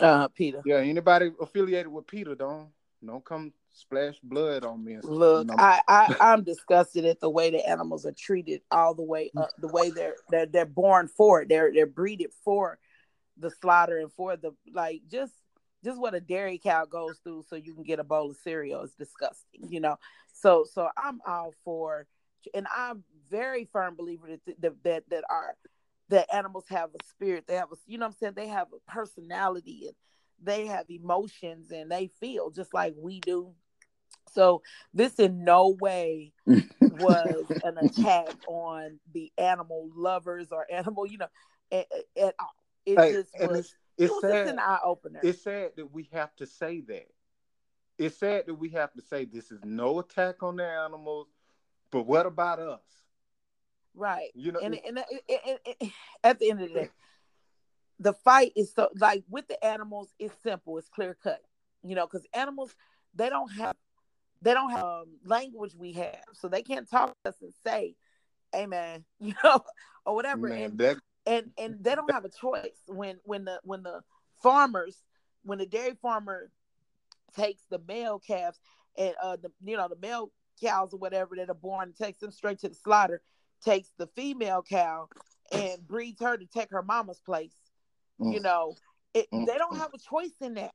Uh, 0.00 0.28
PETA. 0.28 0.62
Yeah, 0.64 0.78
anybody 0.78 1.32
affiliated 1.40 1.88
with 1.88 2.06
Peter, 2.06 2.34
don't 2.34 2.68
don't 3.04 3.24
come 3.24 3.52
splash 3.72 4.16
blood 4.22 4.64
on 4.64 4.84
me. 4.84 4.98
Look. 5.02 5.48
I, 5.58 5.80
I 5.88 6.16
I'm 6.20 6.42
disgusted 6.42 7.04
at 7.04 7.20
the 7.20 7.30
way 7.30 7.50
the 7.50 7.66
animals 7.66 8.04
are 8.06 8.12
treated 8.12 8.62
all 8.70 8.94
the 8.94 9.02
way 9.02 9.30
up, 9.36 9.50
the 9.58 9.68
way 9.68 9.90
they're 9.90 10.16
they're 10.30 10.46
they're 10.46 10.66
born 10.66 11.08
for 11.08 11.42
it. 11.42 11.48
They're 11.48 11.72
they're 11.72 11.86
breeded 11.86 12.30
for 12.44 12.78
the 13.38 13.50
slaughter 13.50 13.98
and 13.98 14.12
for 14.12 14.36
the 14.36 14.52
like 14.72 15.02
just 15.10 15.32
just 15.82 15.98
what 15.98 16.14
a 16.14 16.20
dairy 16.20 16.58
cow 16.58 16.84
goes 16.84 17.18
through 17.22 17.44
so 17.48 17.56
you 17.56 17.72
can 17.72 17.82
get 17.82 17.98
a 17.98 18.04
bowl 18.04 18.30
of 18.30 18.36
cereal 18.36 18.82
is 18.82 18.94
disgusting, 18.94 19.68
you 19.68 19.80
know. 19.80 19.96
So 20.32 20.64
so 20.70 20.88
I'm 20.96 21.20
all 21.26 21.54
for 21.64 22.06
and 22.54 22.66
I'm 22.74 23.04
very 23.30 23.64
firm 23.64 23.96
believer 23.96 24.28
that 24.28 24.60
that 24.60 24.82
that, 24.84 25.04
that 25.10 25.24
our 25.30 25.56
that 26.10 26.32
animals 26.34 26.64
have 26.68 26.90
a 26.94 27.02
spirit. 27.08 27.44
They 27.46 27.54
have 27.54 27.72
a 27.72 27.76
you 27.86 27.98
know 27.98 28.06
I'm 28.06 28.12
saying 28.12 28.34
they 28.36 28.48
have 28.48 28.68
a 28.72 28.90
personality 28.90 29.84
and 29.86 29.96
they 30.42 30.66
have 30.66 30.86
emotions 30.88 31.70
and 31.70 31.90
they 31.90 32.10
feel 32.20 32.50
just 32.50 32.74
like 32.74 32.94
we 32.96 33.20
do. 33.20 33.52
So 34.32 34.62
this 34.94 35.14
in 35.14 35.44
no 35.44 35.76
way 35.80 36.32
was 36.90 37.44
an 37.64 37.78
attack 37.78 38.28
on 38.48 39.00
the 39.12 39.32
animal 39.38 39.90
lovers 39.94 40.48
or 40.52 40.66
animal, 40.70 41.06
you 41.06 41.18
know, 41.18 41.28
at, 41.72 41.86
at 42.20 42.34
all. 42.38 42.54
It 42.86 42.98
hey, 42.98 43.12
just 43.12 43.30
was, 43.40 43.58
it's, 43.58 43.74
it's 43.98 44.10
it 44.10 44.14
was 44.14 44.22
sad. 44.22 44.48
an 44.48 44.58
eye 44.58 44.78
opener. 44.84 45.20
It's 45.22 45.42
sad 45.42 45.72
that 45.76 45.92
we 45.92 46.08
have 46.12 46.34
to 46.36 46.46
say 46.46 46.80
that. 46.88 47.08
It's 47.98 48.18
sad 48.18 48.46
that 48.46 48.54
we 48.54 48.70
have 48.70 48.92
to 48.94 49.02
say 49.02 49.26
this 49.26 49.50
is 49.50 49.60
no 49.62 49.98
attack 49.98 50.42
on 50.42 50.56
the 50.56 50.64
animals, 50.64 51.28
but 51.90 52.06
what 52.06 52.24
about 52.24 52.58
us? 52.58 52.80
Right. 53.94 54.30
You 54.34 54.52
know, 54.52 54.60
and, 54.60 54.78
and, 54.86 54.98
and, 55.28 55.58
and 55.80 55.92
at 56.22 56.38
the 56.38 56.50
end 56.50 56.62
of 56.62 56.68
the 56.68 56.74
day, 56.74 56.90
the 57.98 58.12
fight 58.12 58.52
is 58.56 58.72
so 58.72 58.88
like 58.96 59.24
with 59.28 59.46
the 59.48 59.62
animals, 59.64 60.08
it's 60.18 60.34
simple, 60.42 60.78
it's 60.78 60.88
clear 60.88 61.16
cut. 61.22 61.42
You 61.82 61.94
know, 61.94 62.06
because 62.06 62.26
animals 62.34 62.74
they 63.14 63.28
don't 63.28 63.50
have 63.52 63.76
they 64.42 64.54
don't 64.54 64.70
have 64.70 64.84
um, 64.84 65.06
language 65.24 65.74
we 65.76 65.92
have, 65.92 66.24
so 66.32 66.48
they 66.48 66.62
can't 66.62 66.88
talk 66.88 67.14
to 67.24 67.30
us 67.30 67.36
and 67.42 67.52
say, 67.64 67.94
"Amen," 68.54 69.04
you 69.20 69.34
know, 69.44 69.62
or 70.06 70.14
whatever. 70.14 70.48
Man, 70.48 70.62
and 70.62 70.78
that, 70.78 70.98
and 71.26 71.50
and 71.58 71.84
they 71.84 71.94
don't 71.94 72.10
have 72.10 72.24
a 72.24 72.30
choice 72.30 72.82
when 72.86 73.18
when 73.24 73.44
the 73.44 73.60
when 73.64 73.82
the 73.82 74.00
farmers 74.42 75.02
when 75.42 75.58
the 75.58 75.66
dairy 75.66 75.96
farmer 76.00 76.50
takes 77.36 77.62
the 77.70 77.80
male 77.86 78.18
calves 78.18 78.58
and 78.96 79.14
uh 79.22 79.36
the 79.36 79.50
you 79.64 79.76
know 79.76 79.88
the 79.88 79.96
male 79.96 80.30
cows 80.60 80.92
or 80.92 80.98
whatever 80.98 81.36
that 81.36 81.48
are 81.48 81.54
born 81.54 81.84
and 81.84 81.96
takes 81.96 82.18
them 82.18 82.30
straight 82.30 82.58
to 82.58 82.68
the 82.68 82.74
slaughter 82.74 83.22
takes 83.64 83.88
the 83.98 84.06
female 84.08 84.62
cow 84.62 85.08
and 85.52 85.86
breeds 85.86 86.20
her 86.20 86.36
to 86.36 86.46
take 86.46 86.70
her 86.70 86.82
mama's 86.82 87.20
place 87.20 87.54
mm. 88.20 88.32
you 88.32 88.40
know 88.40 88.74
it, 89.14 89.26
mm. 89.32 89.46
they 89.46 89.58
don't 89.58 89.76
have 89.76 89.92
a 89.94 89.98
choice 89.98 90.34
in 90.40 90.54
that 90.54 90.72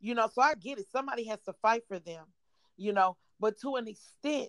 you 0.00 0.14
know 0.14 0.28
so 0.32 0.42
i 0.42 0.54
get 0.54 0.78
it 0.78 0.86
somebody 0.90 1.24
has 1.24 1.40
to 1.42 1.52
fight 1.62 1.82
for 1.88 1.98
them 1.98 2.24
you 2.76 2.92
know 2.92 3.16
but 3.38 3.58
to 3.60 3.76
an 3.76 3.88
extent 3.88 4.48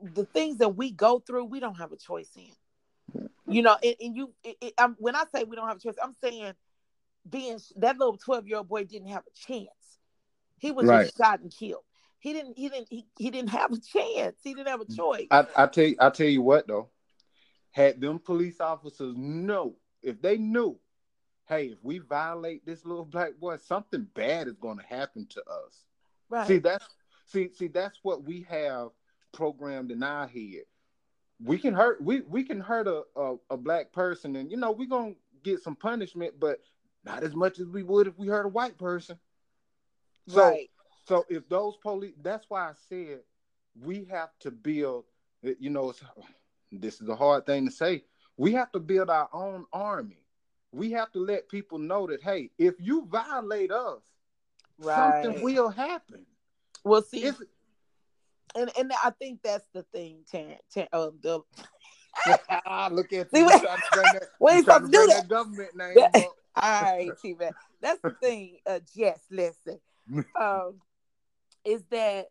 the 0.00 0.24
things 0.26 0.58
that 0.58 0.76
we 0.76 0.90
go 0.90 1.18
through 1.18 1.44
we 1.44 1.60
don't 1.60 1.78
have 1.78 1.92
a 1.92 1.96
choice 1.96 2.30
in 2.36 2.52
you 3.48 3.62
know, 3.62 3.76
and, 3.82 3.94
and 4.00 4.16
you, 4.16 4.32
it, 4.42 4.56
it, 4.60 4.74
when 4.98 5.14
I 5.14 5.24
say 5.34 5.44
we 5.44 5.56
don't 5.56 5.68
have 5.68 5.76
a 5.76 5.80
choice, 5.80 5.94
I'm 6.02 6.14
saying 6.22 6.52
being 7.28 7.58
that 7.76 7.98
little 7.98 8.16
12 8.16 8.48
year 8.48 8.58
old 8.58 8.68
boy 8.68 8.84
didn't 8.84 9.08
have 9.08 9.22
a 9.26 9.46
chance. 9.46 9.70
He 10.58 10.72
was 10.72 10.86
right. 10.86 11.04
just 11.04 11.16
shot 11.16 11.40
and 11.40 11.52
killed. 11.52 11.84
He 12.26 12.32
didn't. 12.32 12.58
He 12.58 12.68
didn't. 12.68 12.88
He, 12.90 13.06
he 13.16 13.30
didn't 13.30 13.50
have 13.50 13.70
a 13.70 13.78
chance. 13.78 14.34
He 14.42 14.52
didn't 14.52 14.66
have 14.66 14.80
a 14.80 14.84
mm. 14.84 14.96
choice. 14.96 15.28
I, 15.30 15.46
I 15.54 15.66
tell 15.68 15.84
you. 15.84 15.96
I 16.00 16.10
tell 16.10 16.26
you 16.26 16.42
what 16.42 16.66
though. 16.66 16.88
Had 17.70 18.00
them 18.00 18.18
police 18.18 18.60
officers 18.60 19.14
know, 19.16 19.76
if 20.02 20.20
they 20.20 20.36
knew, 20.36 20.76
hey, 21.48 21.66
if 21.66 21.78
we 21.82 21.98
violate 21.98 22.66
this 22.66 22.84
little 22.84 23.04
black 23.04 23.38
boy, 23.38 23.58
something 23.58 24.08
bad 24.14 24.48
is 24.48 24.56
going 24.56 24.78
to 24.78 24.84
happen 24.84 25.28
to 25.30 25.40
us. 25.42 25.84
Right. 26.28 26.48
See 26.48 26.58
that's 26.58 26.84
see 27.26 27.50
see 27.56 27.68
that's 27.68 28.00
what 28.02 28.24
we 28.24 28.44
have 28.50 28.88
programmed 29.32 29.92
in 29.92 30.02
our 30.02 30.26
head 30.26 30.64
we 31.44 31.58
can 31.58 31.74
hurt 31.74 32.02
we 32.02 32.22
we 32.22 32.42
can 32.42 32.60
hurt 32.60 32.88
a, 32.88 33.02
a, 33.14 33.36
a 33.50 33.56
black 33.56 33.92
person 33.92 34.36
and 34.36 34.50
you 34.50 34.56
know 34.56 34.72
we're 34.72 34.88
gonna 34.88 35.12
get 35.42 35.62
some 35.62 35.76
punishment 35.76 36.32
but 36.40 36.58
not 37.04 37.22
as 37.22 37.34
much 37.34 37.58
as 37.58 37.66
we 37.66 37.82
would 37.82 38.06
if 38.06 38.18
we 38.18 38.26
hurt 38.26 38.46
a 38.46 38.48
white 38.48 38.78
person 38.78 39.18
so 40.28 40.48
right. 40.48 40.70
So 41.06 41.24
if 41.28 41.48
those 41.48 41.76
police 41.76 42.14
that's 42.22 42.46
why 42.48 42.68
i 42.68 42.72
said 42.88 43.20
we 43.82 44.04
have 44.04 44.30
to 44.40 44.50
build 44.50 45.04
you 45.58 45.70
know 45.70 45.92
this 46.72 47.00
is 47.00 47.08
a 47.08 47.16
hard 47.16 47.46
thing 47.46 47.66
to 47.66 47.72
say 47.72 48.02
we 48.36 48.52
have 48.52 48.70
to 48.72 48.78
build 48.78 49.10
our 49.10 49.28
own 49.32 49.64
army 49.72 50.24
we 50.72 50.90
have 50.90 51.10
to 51.12 51.18
let 51.18 51.48
people 51.48 51.78
know 51.78 52.06
that 52.06 52.22
hey 52.22 52.50
if 52.58 52.74
you 52.78 53.06
violate 53.06 53.70
us 53.70 54.02
right. 54.78 55.22
something 55.24 55.42
will 55.42 55.68
happen 55.68 56.26
well 56.84 57.02
see 57.02 57.22
it's, 57.22 57.40
and 58.56 58.70
and 58.78 58.92
I 59.04 59.10
think 59.10 59.42
that's 59.42 59.66
the 59.72 59.82
thing, 59.82 60.24
Terrence. 60.30 60.62
Ter- 60.72 60.88
um, 60.92 61.18
the 61.22 61.40
Look 62.90 63.12
at 63.12 63.28
you. 63.32 63.46
Wait, 63.46 63.62
wait, 64.40 64.64
supposed 64.64 64.86
to 64.86 64.90
do 64.90 65.06
that. 65.08 65.28
government 65.28 65.76
name. 65.76 65.96
All 66.14 66.82
right, 66.82 67.12
T-Man. 67.20 67.52
That's 67.82 68.00
the 68.00 68.16
thing. 68.22 68.56
Uh, 68.66 68.80
Jess, 68.96 69.20
listen. 69.30 69.78
Um, 70.40 70.80
is 71.66 71.84
that 71.90 72.28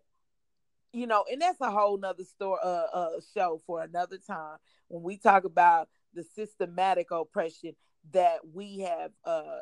you 0.94 1.08
know, 1.08 1.26
and 1.30 1.42
that's 1.42 1.60
a 1.60 1.70
whole 1.70 1.98
nother 1.98 2.24
story, 2.24 2.60
uh, 2.64 2.68
uh, 2.94 3.10
show 3.34 3.62
for 3.68 3.84
another 3.84 4.18
time 4.18 4.58
when 4.88 5.04
we 5.04 5.18
talk 5.18 5.44
about 5.44 5.90
the 6.14 6.24
systematic 6.24 7.12
oppression 7.12 7.74
that 8.14 8.40
we 8.54 8.80
have 8.80 9.12
uh 9.26 9.60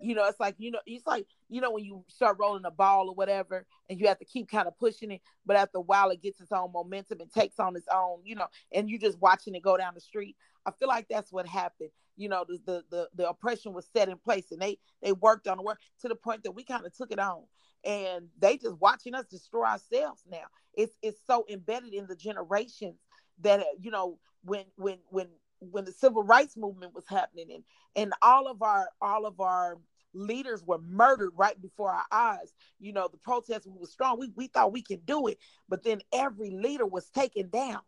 you 0.00 0.14
know, 0.14 0.26
it's 0.26 0.40
like 0.40 0.56
you 0.58 0.70
know, 0.72 0.80
it's 0.86 1.06
like 1.06 1.26
you 1.48 1.60
know 1.60 1.70
when 1.70 1.84
you 1.84 2.04
start 2.08 2.36
rolling 2.38 2.64
a 2.66 2.70
ball 2.70 3.08
or 3.08 3.14
whatever, 3.14 3.64
and 3.88 3.98
you 3.98 4.08
have 4.08 4.18
to 4.18 4.24
keep 4.24 4.50
kind 4.50 4.66
of 4.66 4.76
pushing 4.78 5.10
it, 5.12 5.22
but 5.46 5.56
after 5.56 5.78
a 5.78 5.80
while 5.80 6.10
it 6.10 6.20
gets 6.20 6.40
its 6.40 6.52
own 6.52 6.72
momentum 6.72 7.20
and 7.20 7.32
takes 7.32 7.58
on 7.58 7.76
its 7.76 7.86
own, 7.94 8.18
you 8.24 8.34
know, 8.34 8.46
and 8.72 8.90
you're 8.90 8.98
just 9.00 9.20
watching 9.20 9.54
it 9.54 9.62
go 9.62 9.76
down 9.76 9.94
the 9.94 10.00
street. 10.00 10.36
I 10.66 10.72
feel 10.72 10.88
like 10.88 11.06
that's 11.08 11.32
what 11.32 11.46
happened. 11.46 11.90
You 12.16 12.28
know, 12.28 12.44
the 12.48 12.58
the 12.64 12.84
the, 12.90 13.08
the 13.14 13.28
oppression 13.28 13.72
was 13.72 13.88
set 13.92 14.08
in 14.08 14.18
place, 14.18 14.50
and 14.50 14.60
they 14.60 14.78
they 15.02 15.12
worked 15.12 15.48
on 15.48 15.56
the 15.58 15.62
work 15.62 15.80
to 16.00 16.08
the 16.08 16.14
point 16.14 16.44
that 16.44 16.52
we 16.52 16.64
kind 16.64 16.86
of 16.86 16.94
took 16.94 17.10
it 17.10 17.18
on, 17.18 17.42
and 17.84 18.28
they 18.38 18.56
just 18.56 18.80
watching 18.80 19.14
us 19.14 19.26
destroy 19.26 19.64
ourselves 19.64 20.22
now. 20.30 20.44
It's 20.74 20.96
it's 21.02 21.20
so 21.26 21.44
embedded 21.48 21.94
in 21.94 22.06
the 22.06 22.16
generations 22.16 23.00
that 23.40 23.60
uh, 23.60 23.64
you 23.80 23.90
know 23.90 24.18
when 24.44 24.64
when 24.76 24.98
when 25.10 25.28
when 25.60 25.84
the 25.84 25.92
civil 25.92 26.22
rights 26.22 26.56
movement 26.56 26.94
was 26.94 27.04
happening 27.08 27.50
and 27.52 27.64
and 27.96 28.12
all 28.22 28.46
of 28.48 28.62
our 28.62 28.88
all 29.00 29.26
of 29.26 29.40
our 29.40 29.78
leaders 30.14 30.62
were 30.64 30.78
murdered 30.78 31.32
right 31.36 31.60
before 31.60 31.90
our 31.90 32.04
eyes. 32.10 32.52
You 32.78 32.92
know, 32.92 33.08
the 33.10 33.18
protest 33.18 33.66
was 33.66 33.90
strong. 33.90 34.18
We, 34.18 34.30
we 34.36 34.46
thought 34.46 34.72
we 34.72 34.82
could 34.82 35.04
do 35.04 35.26
it, 35.26 35.38
but 35.68 35.82
then 35.82 36.00
every 36.12 36.50
leader 36.50 36.86
was 36.86 37.10
taken 37.10 37.48
down. 37.48 37.80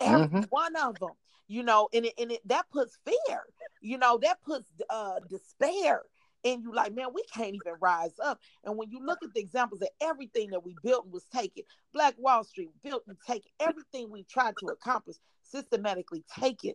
Every 0.00 0.26
mm-hmm. 0.26 0.42
one 0.50 0.76
of 0.76 0.98
them, 0.98 1.12
you 1.48 1.62
know, 1.62 1.88
and 1.92 2.06
it, 2.06 2.14
and 2.18 2.32
it 2.32 2.46
that 2.48 2.68
puts 2.70 2.98
fear, 3.04 3.42
you 3.80 3.98
know, 3.98 4.18
that 4.22 4.42
puts 4.42 4.68
uh 4.90 5.20
despair 5.28 6.02
and 6.44 6.62
you 6.62 6.74
like, 6.74 6.94
man, 6.94 7.08
we 7.14 7.22
can't 7.32 7.54
even 7.54 7.74
rise 7.80 8.18
up. 8.22 8.40
And 8.64 8.76
when 8.76 8.90
you 8.90 9.04
look 9.04 9.18
at 9.22 9.32
the 9.32 9.40
examples 9.40 9.80
of 9.82 9.88
everything 10.00 10.50
that 10.50 10.64
we 10.64 10.74
built 10.82 11.04
and 11.04 11.12
was 11.12 11.26
taken, 11.26 11.64
Black 11.92 12.14
Wall 12.18 12.44
Street 12.44 12.70
built 12.82 13.04
and 13.06 13.16
taken, 13.26 13.50
everything 13.60 14.10
we 14.10 14.24
tried 14.24 14.54
to 14.58 14.66
accomplish 14.66 15.16
systematically 15.42 16.24
taken 16.40 16.74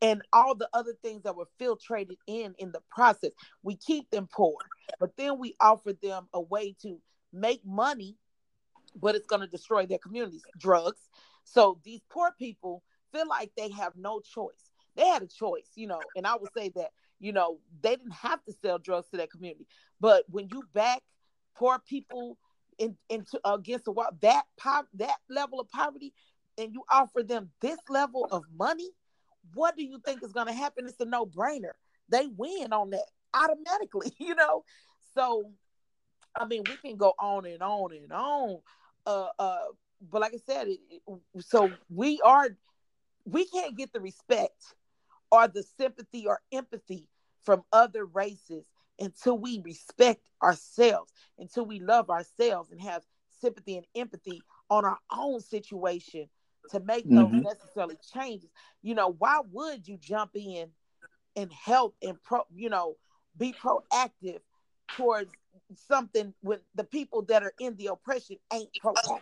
and 0.00 0.22
all 0.32 0.54
the 0.54 0.68
other 0.72 0.94
things 1.02 1.22
that 1.22 1.36
were 1.36 1.48
filtrated 1.60 2.16
in 2.26 2.54
in 2.58 2.72
the 2.72 2.82
process. 2.90 3.30
We 3.62 3.76
keep 3.76 4.10
them 4.10 4.28
poor, 4.32 4.58
but 5.00 5.16
then 5.16 5.38
we 5.38 5.54
offer 5.60 5.92
them 6.02 6.28
a 6.32 6.40
way 6.40 6.76
to 6.82 7.00
make 7.32 7.64
money, 7.64 8.16
but 8.94 9.14
it's 9.14 9.26
going 9.26 9.42
to 9.42 9.48
destroy 9.48 9.86
their 9.86 9.98
communities. 9.98 10.42
Drugs. 10.58 11.00
So 11.44 11.78
these 11.84 12.00
poor 12.08 12.32
people 12.38 12.82
feel 13.12 13.28
like 13.28 13.50
they 13.56 13.70
have 13.70 13.94
no 13.96 14.20
choice. 14.20 14.70
They 14.96 15.06
had 15.06 15.22
a 15.22 15.26
choice, 15.26 15.70
you 15.74 15.86
know, 15.86 16.00
and 16.16 16.26
I 16.26 16.36
would 16.36 16.52
say 16.56 16.70
that, 16.76 16.90
you 17.18 17.32
know, 17.32 17.58
they 17.80 17.96
didn't 17.96 18.12
have 18.12 18.42
to 18.44 18.52
sell 18.52 18.78
drugs 18.78 19.08
to 19.10 19.16
that 19.18 19.30
community. 19.30 19.66
But 20.00 20.24
when 20.28 20.48
you 20.48 20.64
back 20.74 21.02
poor 21.54 21.78
people 21.78 22.38
in, 22.78 22.96
into 23.08 23.40
against 23.44 23.84
the 23.86 23.92
wall, 23.92 24.10
that 24.20 24.44
pop, 24.58 24.86
that 24.94 25.16
level 25.30 25.60
of 25.60 25.68
poverty, 25.70 26.12
and 26.58 26.74
you 26.74 26.82
offer 26.90 27.22
them 27.22 27.50
this 27.60 27.78
level 27.88 28.28
of 28.30 28.44
money, 28.56 28.90
what 29.54 29.76
do 29.76 29.84
you 29.84 29.98
think 30.04 30.22
is 30.22 30.32
going 30.32 30.46
to 30.46 30.52
happen? 30.52 30.86
It's 30.86 31.00
a 31.00 31.04
no 31.04 31.26
brainer. 31.26 31.72
they 32.08 32.26
win 32.36 32.72
on 32.72 32.90
that 32.90 33.06
automatically, 33.34 34.12
you 34.18 34.34
know. 34.34 34.64
So, 35.14 35.50
I 36.36 36.46
mean, 36.46 36.62
we 36.68 36.76
can 36.76 36.96
go 36.96 37.14
on 37.18 37.46
and 37.46 37.62
on 37.62 37.92
and 37.94 38.12
on. 38.12 38.58
Uh, 39.06 39.28
uh, 39.38 39.58
but 40.10 40.20
like 40.20 40.34
I 40.34 40.38
said, 40.38 40.68
it, 40.68 40.80
it, 40.90 41.02
so 41.44 41.70
we 41.88 42.20
are, 42.24 42.48
we 43.24 43.46
can't 43.46 43.76
get 43.76 43.92
the 43.92 44.00
respect 44.00 44.74
or 45.30 45.48
the 45.48 45.62
sympathy 45.78 46.26
or 46.26 46.40
empathy 46.52 47.08
from 47.44 47.62
other 47.72 48.04
races 48.04 48.66
until 48.98 49.38
we 49.38 49.60
respect 49.64 50.22
ourselves, 50.42 51.12
until 51.38 51.64
we 51.64 51.80
love 51.80 52.10
ourselves 52.10 52.70
and 52.70 52.80
have 52.80 53.02
sympathy 53.40 53.76
and 53.76 53.86
empathy 53.96 54.42
on 54.70 54.84
our 54.84 54.98
own 55.10 55.40
situation 55.40 56.28
to 56.70 56.80
make 56.80 57.06
mm-hmm. 57.06 57.16
those 57.16 57.42
necessary 57.42 57.96
changes. 58.14 58.50
You 58.82 58.94
know, 58.94 59.14
why 59.18 59.40
would 59.50 59.86
you 59.86 59.98
jump 59.98 60.32
in 60.34 60.68
and 61.36 61.52
help 61.52 61.96
and 62.02 62.22
pro, 62.22 62.42
you 62.54 62.70
know, 62.70 62.96
be 63.36 63.54
proactive 63.54 64.40
towards 64.96 65.32
something 65.88 66.34
when 66.42 66.58
the 66.74 66.84
people 66.84 67.22
that 67.22 67.42
are 67.42 67.54
in 67.58 67.76
the 67.76 67.86
oppression 67.86 68.36
ain't 68.52 68.70
proactive? 68.82 69.20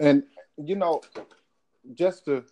And 0.00 0.24
you 0.56 0.76
know, 0.76 1.02
just 1.94 2.24
to 2.26 2.44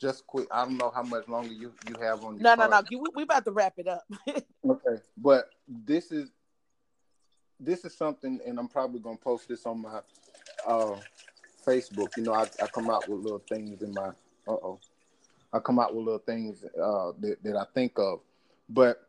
just 0.00 0.26
quick, 0.26 0.48
I 0.50 0.64
don't 0.64 0.78
know 0.78 0.90
how 0.94 1.02
much 1.02 1.28
longer 1.28 1.52
you 1.52 1.72
you 1.88 1.94
have 2.00 2.24
on. 2.24 2.38
no, 2.38 2.54
no, 2.54 2.66
no. 2.66 2.82
We 2.90 3.00
we 3.14 3.22
about 3.22 3.44
to 3.44 3.52
wrap 3.52 3.74
it 3.76 3.88
up. 3.88 4.04
okay, 4.28 5.02
but 5.16 5.50
this 5.68 6.10
is 6.12 6.30
this 7.60 7.84
is 7.84 7.96
something, 7.96 8.40
and 8.46 8.58
I'm 8.58 8.68
probably 8.68 9.00
gonna 9.00 9.16
post 9.16 9.48
this 9.48 9.64
on 9.66 9.82
my 9.82 10.00
uh, 10.66 10.96
Facebook. 11.66 12.16
You 12.16 12.24
know, 12.24 12.34
I, 12.34 12.48
I 12.62 12.66
come 12.66 12.90
out 12.90 13.08
with 13.08 13.20
little 13.20 13.42
things 13.48 13.82
in 13.82 13.92
my. 13.92 14.08
Uh 14.48 14.52
oh. 14.52 14.80
I 15.52 15.58
come 15.58 15.78
out 15.78 15.94
with 15.94 16.04
little 16.04 16.18
things 16.18 16.64
uh, 16.64 17.12
that 17.20 17.36
that 17.42 17.56
I 17.56 17.64
think 17.74 17.92
of, 17.98 18.20
but 18.68 19.06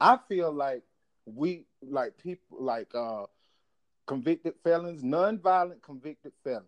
I 0.00 0.18
feel 0.28 0.52
like 0.52 0.82
we 1.24 1.64
like 1.82 2.18
people 2.18 2.58
like 2.60 2.94
uh, 2.94 3.24
convicted 4.06 4.54
felons, 4.62 5.02
non-violent 5.02 5.82
convicted 5.82 6.32
felons. 6.44 6.66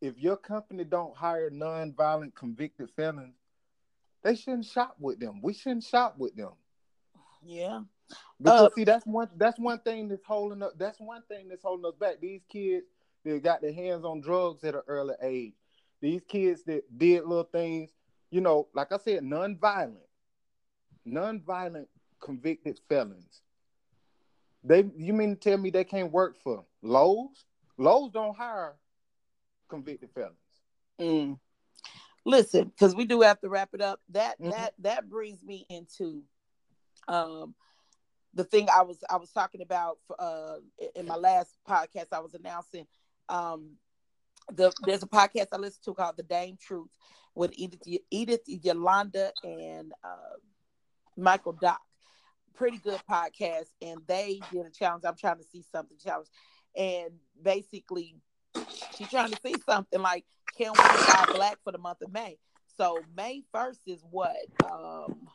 If 0.00 0.18
your 0.18 0.36
company 0.36 0.84
don't 0.84 1.16
hire 1.16 1.50
non-violent 1.50 2.34
convicted 2.34 2.90
felons, 2.90 3.36
they 4.22 4.34
shouldn't 4.36 4.66
shop 4.66 4.96
with 4.98 5.20
them. 5.20 5.40
We 5.42 5.52
shouldn't 5.52 5.84
shop 5.84 6.16
with 6.18 6.34
them. 6.36 6.52
Yeah. 7.44 7.82
Because 8.38 8.60
uh, 8.62 8.70
see, 8.74 8.84
that's 8.84 9.06
one 9.06 9.28
that's 9.36 9.58
one 9.58 9.78
thing 9.80 10.08
that's 10.08 10.24
holding 10.24 10.62
up. 10.62 10.72
That's 10.78 11.00
one 11.00 11.22
thing 11.28 11.48
that's 11.48 11.62
holding 11.62 11.86
us 11.86 11.94
back. 11.98 12.20
These 12.20 12.42
kids 12.48 12.86
that 13.24 13.42
got 13.42 13.62
their 13.62 13.72
hands 13.72 14.04
on 14.04 14.20
drugs 14.20 14.64
at 14.64 14.74
an 14.74 14.82
early 14.86 15.14
age. 15.22 15.54
These 16.00 16.22
kids 16.22 16.64
that 16.64 16.82
did 16.98 17.24
little 17.24 17.44
things, 17.44 17.90
you 18.30 18.40
know, 18.40 18.68
like 18.74 18.90
I 18.90 18.98
said, 18.98 19.22
non-violent, 19.22 19.98
non-violent 21.04 21.88
convicted 22.20 22.80
felons. 22.88 23.41
They, 24.64 24.84
you 24.96 25.12
mean 25.12 25.36
to 25.36 25.40
tell 25.50 25.58
me 25.58 25.70
they 25.70 25.84
can't 25.84 26.12
work 26.12 26.36
for 26.42 26.64
Lowe's? 26.82 27.44
Lowe's 27.78 28.12
don't 28.12 28.36
hire 28.36 28.76
convicted 29.68 30.10
felons. 30.14 30.36
Mm. 31.00 31.38
Listen, 32.24 32.68
because 32.68 32.94
we 32.94 33.04
do 33.04 33.22
have 33.22 33.40
to 33.40 33.48
wrap 33.48 33.70
it 33.72 33.80
up. 33.80 34.00
That 34.10 34.40
mm-hmm. 34.40 34.50
that 34.50 34.74
that 34.80 35.08
brings 35.08 35.42
me 35.42 35.66
into 35.68 36.22
um 37.08 37.54
the 38.34 38.44
thing 38.44 38.68
I 38.74 38.82
was 38.82 38.98
I 39.10 39.16
was 39.16 39.30
talking 39.30 39.60
about 39.60 39.98
uh, 40.18 40.56
in 40.94 41.06
my 41.06 41.16
last 41.16 41.54
podcast. 41.68 42.06
I 42.12 42.20
was 42.20 42.34
announcing 42.34 42.86
um, 43.28 43.72
the 44.52 44.72
there's 44.84 45.02
a 45.02 45.08
podcast 45.08 45.48
I 45.52 45.56
listen 45.56 45.80
to 45.84 45.94
called 45.94 46.16
The 46.16 46.22
Dame 46.22 46.56
Truth 46.60 46.90
with 47.34 47.52
Edith 47.56 47.80
Edith 48.10 48.42
Yolanda 48.46 49.32
and 49.42 49.92
uh, 50.04 50.36
Michael 51.16 51.52
Dock. 51.52 51.80
Pretty 52.54 52.78
good 52.78 53.00
podcast, 53.10 53.68
and 53.80 54.00
they 54.06 54.40
did 54.52 54.66
a 54.66 54.70
challenge. 54.70 55.04
I'm 55.06 55.16
trying 55.16 55.38
to 55.38 55.44
see 55.44 55.64
something 55.72 55.96
challenge, 56.02 56.28
and 56.76 57.10
basically, 57.42 58.16
she's 58.96 59.08
trying 59.08 59.30
to 59.30 59.38
see 59.44 59.54
something 59.66 60.00
like, 60.00 60.24
can 60.56 60.72
we 60.72 60.78
buy 60.78 61.32
black 61.34 61.58
for 61.64 61.72
the 61.72 61.78
month 61.78 62.02
of 62.02 62.12
May? 62.12 62.38
So 62.76 62.98
May 63.16 63.42
first 63.52 63.80
is 63.86 64.02
what 64.10 64.36
um, 64.70 65.28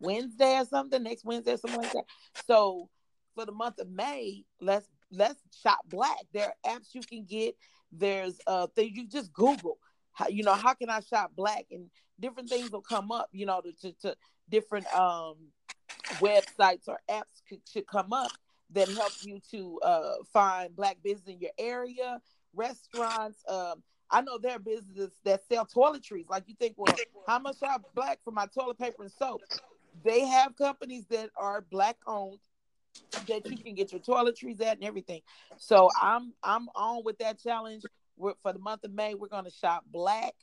Wednesday 0.00 0.58
or 0.58 0.64
something, 0.64 1.02
next 1.02 1.24
Wednesday 1.24 1.54
or 1.54 1.56
something 1.56 1.80
like 1.80 1.92
that. 1.92 2.04
So 2.46 2.88
for 3.34 3.46
the 3.46 3.52
month 3.52 3.78
of 3.78 3.90
May, 3.90 4.44
let's 4.60 4.86
let's 5.12 5.40
shop 5.62 5.80
black. 5.88 6.18
There 6.32 6.52
are 6.64 6.76
apps 6.78 6.94
you 6.94 7.02
can 7.02 7.24
get. 7.24 7.56
There's 7.92 8.38
uh 8.46 8.66
things 8.68 8.96
you 8.96 9.06
just 9.06 9.32
Google. 9.32 9.78
How 10.12 10.28
you 10.28 10.42
know 10.42 10.54
how 10.54 10.74
can 10.74 10.90
I 10.90 11.00
shop 11.00 11.32
black 11.36 11.66
and 11.70 11.90
different 12.18 12.48
things 12.48 12.70
will 12.70 12.82
come 12.82 13.10
up. 13.10 13.28
You 13.32 13.46
know 13.46 13.60
to, 13.60 13.72
to, 13.72 13.92
to 14.02 14.16
different 14.48 14.86
um 14.94 15.36
websites 16.18 16.88
or 16.88 16.98
apps 17.10 17.42
could, 17.48 17.60
should 17.70 17.86
come 17.86 18.12
up 18.12 18.30
that 18.72 18.88
help 18.88 19.12
you 19.22 19.40
to 19.50 19.80
uh 19.80 20.14
find 20.32 20.74
black 20.76 20.98
business 21.02 21.34
in 21.34 21.40
your 21.40 21.50
area, 21.58 22.20
restaurants. 22.54 23.42
Um, 23.48 23.82
I 24.10 24.22
know 24.22 24.38
there 24.38 24.56
are 24.56 24.58
businesses 24.58 25.12
that 25.24 25.42
sell 25.48 25.66
toiletries. 25.66 26.28
Like 26.28 26.44
you 26.48 26.54
think, 26.58 26.74
well, 26.76 26.94
how 27.26 27.38
much 27.38 27.56
I 27.62 27.76
black 27.94 28.18
for 28.24 28.32
my 28.32 28.46
toilet 28.46 28.78
paper 28.78 29.02
and 29.02 29.12
soap? 29.12 29.40
they 30.04 30.26
have 30.26 30.56
companies 30.56 31.04
that 31.10 31.30
are 31.36 31.64
black 31.70 31.96
owned 32.06 32.38
that 33.28 33.48
you 33.48 33.56
can 33.56 33.74
get 33.74 33.92
your 33.92 34.00
toiletries 34.00 34.60
at 34.60 34.76
and 34.76 34.84
everything. 34.84 35.20
So 35.58 35.88
I'm 36.00 36.32
I'm 36.42 36.68
on 36.74 37.02
with 37.04 37.18
that 37.18 37.40
challenge. 37.40 37.82
We're, 38.16 38.34
for 38.42 38.52
the 38.52 38.58
month 38.58 38.84
of 38.84 38.92
May, 38.92 39.14
we're 39.14 39.28
going 39.28 39.44
to 39.44 39.50
shop 39.50 39.84
black 39.90 40.34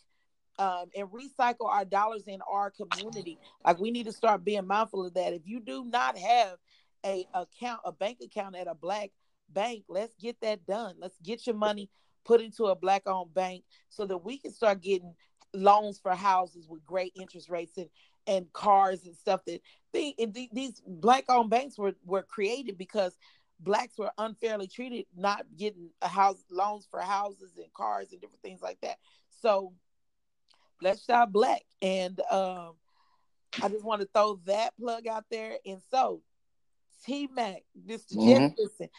um, 0.59 0.85
and 0.95 1.07
recycle 1.09 1.67
our 1.67 1.85
dollars 1.85 2.23
in 2.27 2.39
our 2.49 2.71
community. 2.71 3.37
Like 3.65 3.79
we 3.79 3.91
need 3.91 4.05
to 4.05 4.13
start 4.13 4.43
being 4.43 4.65
mindful 4.67 5.05
of 5.05 5.13
that. 5.13 5.33
If 5.33 5.43
you 5.45 5.59
do 5.59 5.85
not 5.85 6.17
have 6.17 6.57
a 7.05 7.25
account, 7.33 7.81
a 7.85 7.91
bank 7.91 8.19
account 8.23 8.55
at 8.55 8.67
a 8.67 8.75
black 8.75 9.11
bank, 9.49 9.83
let's 9.87 10.13
get 10.19 10.39
that 10.41 10.65
done. 10.65 10.95
Let's 10.99 11.17
get 11.23 11.45
your 11.45 11.55
money 11.55 11.89
put 12.25 12.41
into 12.41 12.65
a 12.65 12.75
black 12.75 13.03
owned 13.05 13.33
bank 13.33 13.63
so 13.89 14.05
that 14.05 14.17
we 14.17 14.37
can 14.37 14.51
start 14.51 14.81
getting 14.81 15.15
loans 15.53 15.99
for 15.99 16.13
houses 16.13 16.67
with 16.67 16.85
great 16.85 17.13
interest 17.15 17.49
rates 17.49 17.77
and 17.77 17.89
and 18.27 18.51
cars 18.51 19.05
and 19.05 19.15
stuff 19.15 19.39
that 19.45 19.61
these 19.93 20.81
black 20.85 21.23
owned 21.29 21.49
banks 21.49 21.77
were, 21.77 21.93
were 22.05 22.23
created 22.23 22.77
because 22.77 23.17
blacks 23.59 23.97
were 23.97 24.11
unfairly 24.17 24.67
treated, 24.67 25.05
not 25.15 25.45
getting 25.57 25.89
a 26.01 26.07
house 26.07 26.43
loans 26.51 26.87
for 26.89 26.99
houses 26.99 27.51
and 27.57 27.71
cars 27.73 28.11
and 28.11 28.21
different 28.21 28.41
things 28.41 28.61
like 28.61 28.79
that. 28.81 28.97
So 29.29 29.73
let's 30.81 31.03
shop 31.03 31.31
black. 31.31 31.61
And 31.81 32.19
um, 32.31 32.73
I 33.61 33.69
just 33.69 33.83
want 33.83 34.01
to 34.01 34.09
throw 34.13 34.39
that 34.45 34.75
plug 34.79 35.07
out 35.07 35.25
there. 35.29 35.57
And 35.65 35.79
so 35.91 36.21
T 37.05 37.29
Mac, 37.33 37.63
Mr. 37.87 38.13
Mm-hmm. 38.13 38.29
Jefferson, 38.29 38.89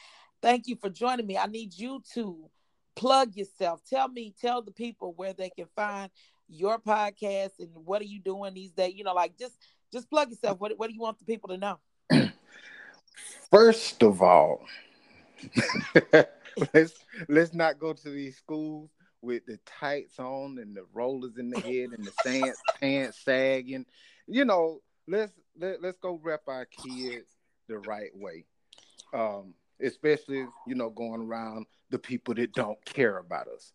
thank 0.43 0.67
you 0.67 0.77
for 0.77 0.91
joining 0.91 1.27
me. 1.27 1.37
I 1.37 1.47
need 1.47 1.77
you 1.77 2.03
to 2.15 2.51
plug 2.97 3.37
yourself. 3.37 3.81
Tell 3.89 4.09
me, 4.09 4.35
tell 4.41 4.63
the 4.63 4.73
people 4.73 5.13
where 5.17 5.33
they 5.33 5.51
can 5.51 5.67
find 5.77 6.11
your 6.49 6.79
podcast 6.79 7.59
and 7.59 7.71
what 7.75 8.01
are 8.01 8.07
you 8.07 8.21
doing 8.21 8.55
these 8.55 8.73
days? 8.73 8.95
You 8.95 9.05
know, 9.05 9.15
like 9.15 9.39
just 9.39 9.57
just 9.93 10.11
plug 10.11 10.31
yourself. 10.31 10.59
What 10.61 10.79
what 10.79 10.89
do 10.89 10.95
you 10.95 11.01
want 11.01 11.19
the 11.19 11.25
people 11.25 11.51
to 11.51 11.59
know? 11.59 11.79
First 13.51 14.03
of 14.03 14.23
all, 14.23 14.65
let's 16.75 16.95
let's 17.29 17.55
not 17.55 17.79
go 17.79 17.93
to 17.93 18.11
these 18.11 18.37
schools 18.37 18.91
with 19.23 19.47
the 19.47 19.59
tights 19.67 20.19
on 20.19 20.59
and 20.59 20.77
the 20.77 20.85
rollers 20.93 21.39
in 21.39 21.51
the 21.51 21.61
head 21.61 21.91
and 21.97 22.05
the 22.05 22.13
pants 22.25 22.61
pants 22.81 23.19
sagging. 23.25 23.87
You 24.27 24.45
know, 24.45 24.81
let's 25.07 25.33
let, 25.59 25.83
let's 25.83 25.99
go 25.99 26.21
rep 26.23 26.43
our 26.47 26.67
kids 26.67 27.29
the 27.69 27.79
right 27.79 28.11
way. 28.15 28.45
Um, 29.13 29.55
especially 29.81 30.47
you 30.67 30.75
know 30.75 30.91
going 30.91 31.23
around 31.23 31.67
the 31.91 31.99
people 31.99 32.35
that 32.35 32.53
don't 32.53 32.83
care 32.85 33.19
about 33.19 33.49
us. 33.49 33.73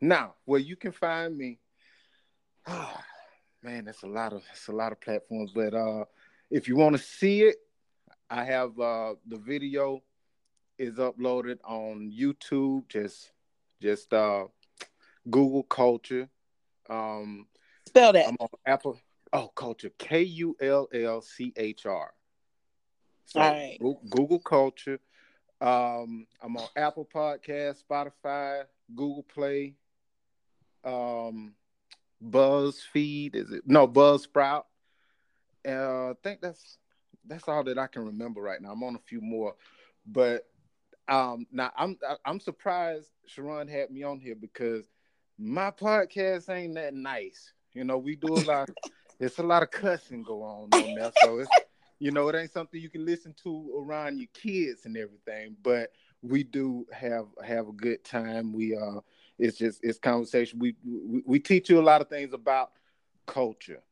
Now, 0.00 0.34
where 0.44 0.60
you 0.60 0.76
can 0.76 0.92
find 0.92 1.36
me 1.36 1.58
oh, 2.68 3.00
man, 3.62 3.86
that's 3.86 4.02
a 4.02 4.08
lot 4.08 4.32
of 4.32 4.42
that's 4.46 4.68
a 4.68 4.72
lot 4.72 4.92
of 4.92 5.00
platforms. 5.00 5.52
But 5.54 5.74
uh, 5.74 6.04
if 6.50 6.68
you 6.68 6.76
want 6.76 6.96
to 6.96 7.02
see 7.02 7.42
it, 7.42 7.56
I 8.30 8.44
have 8.44 8.78
uh, 8.78 9.14
the 9.26 9.38
video 9.38 10.02
is 10.78 10.94
uploaded 10.96 11.58
on 11.64 12.12
YouTube. 12.16 12.88
Just 12.88 13.32
just 13.80 14.12
uh, 14.12 14.44
Google 15.28 15.62
Culture. 15.64 16.28
Um, 16.88 17.46
Spell 17.86 18.12
that. 18.12 18.28
I'm 18.28 18.36
on 18.40 18.48
Apple. 18.66 18.98
Oh, 19.32 19.48
Culture. 19.48 19.90
K 19.98 20.22
U 20.22 20.56
L 20.60 20.88
L 20.92 21.20
C 21.20 21.52
H 21.56 21.86
R. 21.86 22.12
So, 23.26 23.40
All 23.40 23.50
right. 23.50 23.78
Google 24.10 24.40
Culture. 24.40 25.00
Um, 25.60 26.26
I'm 26.40 26.56
on 26.56 26.68
Apple 26.76 27.08
Podcast, 27.12 27.82
Spotify, 27.84 28.62
Google 28.94 29.24
Play. 29.24 29.74
Um, 30.84 31.54
BuzzFeed. 32.24 33.34
Is 33.34 33.50
it 33.52 33.62
no 33.66 33.86
Buzzsprout? 33.86 34.64
Uh, 35.66 36.10
I 36.10 36.14
think 36.22 36.40
that's 36.40 36.78
that's 37.26 37.48
all 37.48 37.64
that 37.64 37.78
I 37.78 37.86
can 37.86 38.06
remember 38.06 38.40
right 38.40 38.60
now. 38.60 38.72
I'm 38.72 38.82
on 38.82 38.94
a 38.94 39.00
few 39.00 39.20
more, 39.20 39.54
but 40.06 40.46
um, 41.08 41.46
now 41.52 41.72
I'm 41.76 41.98
I'm 42.24 42.40
surprised 42.40 43.10
Sharon 43.26 43.68
had 43.68 43.90
me 43.90 44.02
on 44.02 44.20
here 44.20 44.36
because 44.36 44.84
my 45.38 45.70
podcast 45.70 46.50
ain't 46.50 46.74
that 46.74 46.94
nice. 46.94 47.52
You 47.72 47.84
know, 47.84 47.98
we 47.98 48.16
do 48.16 48.34
a 48.34 48.42
lot. 48.44 48.70
it's 49.20 49.38
a 49.38 49.42
lot 49.42 49.62
of 49.62 49.70
cussing 49.70 50.22
go 50.22 50.42
on 50.42 50.68
on 50.72 50.94
there. 50.94 51.12
So 51.22 51.38
it's 51.38 51.50
you 52.00 52.10
know, 52.10 52.28
it 52.28 52.36
ain't 52.36 52.52
something 52.52 52.80
you 52.80 52.90
can 52.90 53.04
listen 53.04 53.34
to 53.42 53.72
around 53.76 54.18
your 54.18 54.28
kids 54.32 54.86
and 54.86 54.96
everything, 54.96 55.56
but 55.62 55.90
we 56.22 56.42
do 56.42 56.86
have 56.92 57.26
have 57.44 57.68
a 57.68 57.72
good 57.72 58.04
time. 58.04 58.52
We 58.52 58.76
uh 58.76 59.00
it's 59.38 59.58
just 59.58 59.80
it's 59.82 59.98
conversation. 59.98 60.58
We 60.58 60.74
we, 60.84 61.22
we 61.24 61.38
teach 61.38 61.70
you 61.70 61.80
a 61.80 61.82
lot 61.82 62.00
of 62.00 62.08
things 62.08 62.32
about 62.32 62.72
culture, 63.26 63.82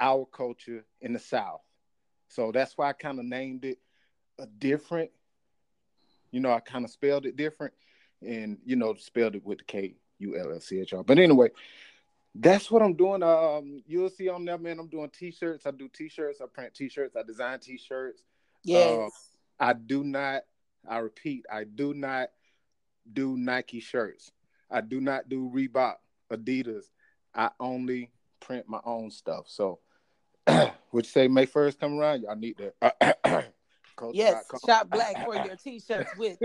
our 0.00 0.26
culture 0.26 0.84
in 1.00 1.12
the 1.12 1.18
South. 1.18 1.62
So 2.28 2.52
that's 2.52 2.76
why 2.78 2.88
I 2.88 2.92
kind 2.92 3.18
of 3.18 3.24
named 3.24 3.64
it 3.64 3.78
a 4.38 4.46
different. 4.46 5.10
You 6.30 6.40
know, 6.40 6.52
I 6.52 6.60
kind 6.60 6.84
of 6.84 6.90
spelled 6.90 7.26
it 7.26 7.36
different, 7.36 7.74
and 8.20 8.58
you 8.64 8.76
know, 8.76 8.94
spelled 8.94 9.34
it 9.36 9.44
with 9.44 9.58
the 9.58 9.64
K 9.64 9.96
U 10.18 10.36
L 10.36 10.52
L 10.52 10.60
C 10.60 10.80
H 10.80 10.94
R. 10.94 11.02
But 11.02 11.18
anyway, 11.18 11.50
that's 12.34 12.70
what 12.70 12.82
I'm 12.82 12.94
doing. 12.94 13.22
Um, 13.22 13.82
you'll 13.86 14.10
see 14.10 14.28
on 14.28 14.44
there, 14.44 14.58
man. 14.58 14.78
I'm 14.78 14.88
doing 14.88 15.10
t-shirts. 15.10 15.66
I 15.66 15.70
do 15.70 15.88
t-shirts. 15.88 16.40
I 16.40 16.46
print 16.46 16.74
t-shirts. 16.74 17.16
I 17.16 17.22
design 17.22 17.60
t-shirts. 17.60 18.24
Yes. 18.64 18.98
Uh, 19.60 19.64
I 19.64 19.72
do 19.72 20.02
not. 20.02 20.42
I 20.88 20.98
repeat. 20.98 21.44
I 21.52 21.64
do 21.64 21.94
not 21.94 22.30
do 23.12 23.36
Nike 23.36 23.80
shirts. 23.80 24.32
I 24.70 24.80
do 24.80 25.00
not 25.00 25.28
do 25.28 25.50
Reebok, 25.54 25.94
Adidas. 26.32 26.84
I 27.34 27.50
only 27.60 28.10
print 28.40 28.68
my 28.68 28.80
own 28.84 29.10
stuff. 29.10 29.44
So, 29.48 29.78
would 30.46 30.72
you 30.94 31.02
say 31.04 31.28
May 31.28 31.46
first 31.46 31.78
come 31.78 31.98
around? 31.98 32.22
Y'all 32.22 32.36
need 32.36 32.58
to. 32.58 33.44
Yes, 34.12 34.44
shop 34.66 34.90
black 34.90 35.24
for 35.24 35.36
your 35.46 35.54
t-shirts 35.54 36.10
with. 36.18 36.36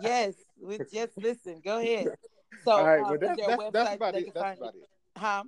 yes, 0.00 0.34
with 0.60 0.90
just 0.92 1.18
listen. 1.18 1.60
Go 1.64 1.78
ahead. 1.78 2.14
So, 2.64 2.72
All 2.72 2.84
right, 2.84 3.00
um, 3.00 3.10
well, 3.10 3.18
that's, 3.20 3.46
that's, 3.46 3.72
that's 3.72 3.94
about 3.96 4.14
it. 4.16 4.34
That's 4.34 4.60
about 4.60 4.74
it. 4.74 4.88
Huh? 5.16 5.44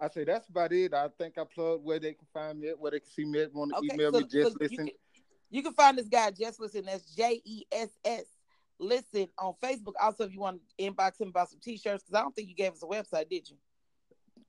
I 0.00 0.08
say 0.08 0.24
that's 0.24 0.48
about 0.48 0.72
it. 0.72 0.92
I 0.92 1.08
think 1.18 1.38
I 1.38 1.44
plugged 1.44 1.84
where 1.84 1.98
they 1.98 2.12
can 2.12 2.26
find 2.32 2.60
me, 2.60 2.68
at, 2.68 2.78
where 2.78 2.90
they 2.90 3.00
can 3.00 3.08
see 3.08 3.24
me, 3.24 3.40
at, 3.40 3.54
want 3.54 3.72
to 3.72 3.78
Okay, 3.78 3.94
email 3.94 4.12
so, 4.12 4.18
me. 4.18 4.24
Just 4.24 4.52
so 4.52 4.58
listen. 4.60 4.72
You 4.72 4.78
can, 4.78 4.88
you 5.50 5.62
can 5.62 5.72
find 5.72 5.96
this 5.98 6.08
guy 6.08 6.30
Jess 6.30 6.58
Listen. 6.60 6.84
That's 6.84 7.14
J 7.14 7.40
E 7.44 7.64
S 7.72 7.88
S. 8.04 8.24
Listen 8.78 9.26
on 9.38 9.54
Facebook. 9.62 9.94
Also, 10.00 10.24
if 10.24 10.32
you 10.32 10.40
want 10.40 10.60
to 10.78 10.84
inbox 10.84 11.20
him 11.20 11.28
about 11.28 11.48
some 11.48 11.60
t-shirts, 11.60 12.04
because 12.04 12.18
I 12.18 12.22
don't 12.22 12.34
think 12.34 12.48
you 12.48 12.54
gave 12.54 12.72
us 12.72 12.82
a 12.82 12.86
website, 12.86 13.30
did 13.30 13.48
you? 13.48 13.56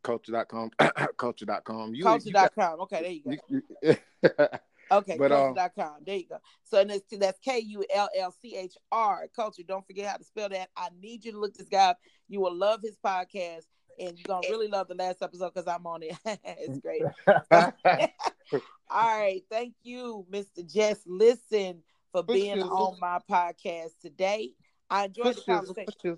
Kullchr.com. 0.03 0.71
Kullchr.com. 0.79 1.95
You, 1.95 2.03
Kullchr.com. 2.03 2.81
Okay, 2.81 3.01
there 3.01 3.11
you 3.11 3.23
go. 3.23 3.61
you 3.81 3.97
got- 4.37 4.61
Okay, 4.91 5.17
But, 5.17 5.31
um, 5.31 5.53
kullchr.com. 5.55 5.97
There 6.05 6.15
you 6.15 6.27
go. 6.27 6.37
So 6.63 6.79
and 6.79 6.89
that's, 6.89 7.03
that's 7.11 7.39
K 7.39 7.59
U 7.59 7.85
L 7.93 8.09
L 8.17 8.33
C 8.41 8.55
H 8.55 8.75
R, 8.91 9.27
culture. 9.35 9.63
Don't 9.67 9.85
forget 9.85 10.07
how 10.07 10.17
to 10.17 10.23
spell 10.23 10.49
that. 10.49 10.69
I 10.75 10.89
need 10.99 11.25
you 11.25 11.31
to 11.33 11.39
look 11.39 11.53
this 11.55 11.69
guy 11.69 11.89
up. 11.89 11.99
You 12.27 12.41
will 12.41 12.55
love 12.55 12.81
his 12.81 12.97
podcast, 13.03 13.65
and 13.99 14.17
you're 14.17 14.27
going 14.27 14.43
to 14.43 14.49
really 14.49 14.67
love 14.67 14.87
the 14.87 14.95
last 14.95 15.21
episode 15.21 15.53
because 15.53 15.67
I'm 15.67 15.85
on 15.85 16.03
it. 16.03 16.17
it's 16.43 16.79
great. 16.79 17.03
All 18.89 19.19
right. 19.19 19.43
Thank 19.49 19.73
you, 19.83 20.25
Mr. 20.31 20.65
Jess 20.65 21.01
Listen, 21.05 21.83
for 22.11 22.23
being 22.23 22.61
on 22.61 22.97
my 22.99 23.19
podcast 23.29 23.91
today. 24.01 24.51
I 24.89 25.05
enjoyed 25.05 25.35
the 25.35 25.41
conversation. 25.41 26.17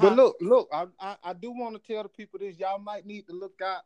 But 0.00 0.14
look, 0.14 0.36
look, 0.40 0.68
I, 0.72 0.86
I, 1.00 1.16
I 1.24 1.32
do 1.32 1.50
want 1.50 1.74
to 1.74 1.92
tell 1.92 2.02
the 2.02 2.08
people 2.08 2.38
this. 2.38 2.58
Y'all 2.58 2.78
might 2.78 3.04
need 3.04 3.26
to 3.26 3.32
look 3.32 3.60
out 3.64 3.82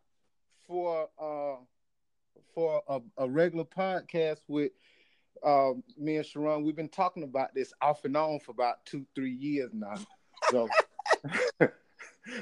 for 0.66 1.09
uh 1.18 1.62
for 2.55 2.83
a, 2.88 3.01
a 3.19 3.29
regular 3.29 3.65
podcast 3.65 4.41
with 4.49 4.73
uh, 5.45 5.73
me 5.99 6.17
and 6.17 6.27
Sharon. 6.27 6.65
We've 6.65 6.77
been 6.77 6.88
talking 6.88 7.23
about 7.23 7.55
this 7.55 7.73
off 7.81 8.05
and 8.05 8.17
on 8.17 8.41
for 8.41 8.53
about 8.53 8.85
two, 8.85 9.05
three 9.15 9.33
years 9.33 9.71
now. 9.73 9.95
So 10.51 10.69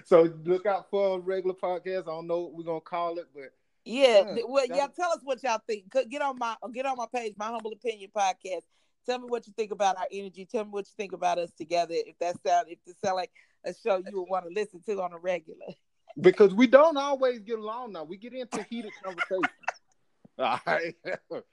so 0.04 0.32
look 0.44 0.66
out 0.66 0.90
for 0.90 1.16
a 1.16 1.20
regular 1.20 1.54
podcast. 1.54 2.02
I 2.02 2.12
don't 2.12 2.26
know 2.26 2.40
what 2.40 2.54
we're 2.54 2.64
gonna 2.64 2.80
call 2.80 3.18
it, 3.18 3.26
but 3.34 3.52
Yeah, 3.84 4.24
Yeah, 4.34 4.42
well, 4.46 4.66
yeah. 4.66 4.86
Tell 4.94 5.10
us 5.12 5.20
what 5.22 5.42
y'all 5.42 5.60
think. 5.66 5.84
Get 6.08 6.22
on 6.22 6.38
my 6.38 6.56
get 6.72 6.86
on 6.86 6.96
my 6.96 7.06
page, 7.12 7.34
my 7.36 7.46
humble 7.46 7.72
opinion 7.72 8.10
podcast. 8.16 8.62
Tell 9.06 9.18
me 9.18 9.26
what 9.28 9.46
you 9.46 9.52
think 9.56 9.72
about 9.72 9.96
our 9.96 10.06
energy. 10.12 10.46
Tell 10.50 10.64
me 10.64 10.70
what 10.70 10.86
you 10.86 10.92
think 10.96 11.12
about 11.12 11.38
us 11.38 11.50
together. 11.56 11.94
If 11.94 12.18
that 12.18 12.36
sound 12.46 12.66
if 12.68 12.78
this 12.86 12.96
sound 13.02 13.16
like 13.16 13.30
a 13.64 13.74
show 13.74 13.96
you 13.96 14.20
would 14.20 14.28
want 14.30 14.46
to 14.46 14.52
listen 14.52 14.80
to 14.86 15.02
on 15.02 15.12
a 15.12 15.18
regular. 15.18 15.66
because 16.20 16.54
we 16.54 16.66
don't 16.66 16.96
always 16.96 17.40
get 17.40 17.58
along 17.58 17.92
now. 17.92 18.04
We 18.04 18.16
get 18.16 18.32
into 18.34 18.62
heated 18.68 18.92
conversation. 19.02 19.42
All 20.38 20.60
right. 20.66 20.94
All 21.32 21.44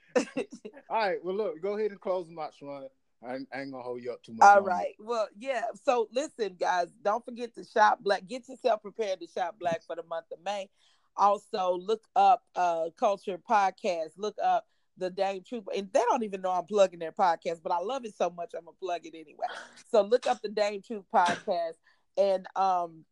right. 0.90 1.18
Well, 1.22 1.34
look, 1.34 1.62
go 1.62 1.76
ahead 1.76 1.90
and 1.90 2.00
close 2.00 2.26
them 2.26 2.38
out, 2.38 2.54
Sharon. 2.54 2.88
I 3.26 3.34
ain't, 3.34 3.48
I 3.52 3.60
ain't 3.62 3.72
gonna 3.72 3.82
hold 3.82 4.02
you 4.02 4.12
up 4.12 4.22
too 4.22 4.32
much. 4.32 4.46
All 4.46 4.56
longer. 4.56 4.68
right. 4.68 4.94
Well, 4.98 5.28
yeah. 5.36 5.62
So 5.84 6.08
listen, 6.12 6.56
guys, 6.58 6.88
don't 7.02 7.24
forget 7.24 7.54
to 7.56 7.64
shop 7.64 7.98
black. 8.02 8.26
Get 8.26 8.48
yourself 8.48 8.80
prepared 8.82 9.20
to 9.20 9.26
shop 9.26 9.56
black 9.58 9.82
for 9.84 9.96
the 9.96 10.04
month 10.04 10.26
of 10.32 10.38
May. 10.44 10.68
Also, 11.16 11.76
look 11.76 12.04
up 12.14 12.44
uh 12.54 12.90
Kullchr 13.00 13.38
Podcast. 13.48 14.10
Look 14.16 14.36
up 14.42 14.66
the 14.98 15.10
Dame 15.10 15.42
Truth. 15.42 15.64
And 15.76 15.88
they 15.92 16.02
don't 16.08 16.22
even 16.22 16.42
know 16.42 16.52
I'm 16.52 16.66
plugging 16.66 16.98
their 16.98 17.12
podcast, 17.12 17.60
but 17.62 17.72
I 17.72 17.78
love 17.78 18.04
it 18.04 18.16
so 18.16 18.30
much 18.30 18.52
I'm 18.54 18.64
gonna 18.64 18.76
plug 18.80 19.00
it 19.04 19.14
anyway. 19.14 19.46
So 19.90 20.02
look 20.02 20.26
up 20.26 20.40
the 20.42 20.48
Dame 20.48 20.82
Truth 20.82 21.04
podcast 21.12 21.74
and 22.16 22.46
um 22.56 23.04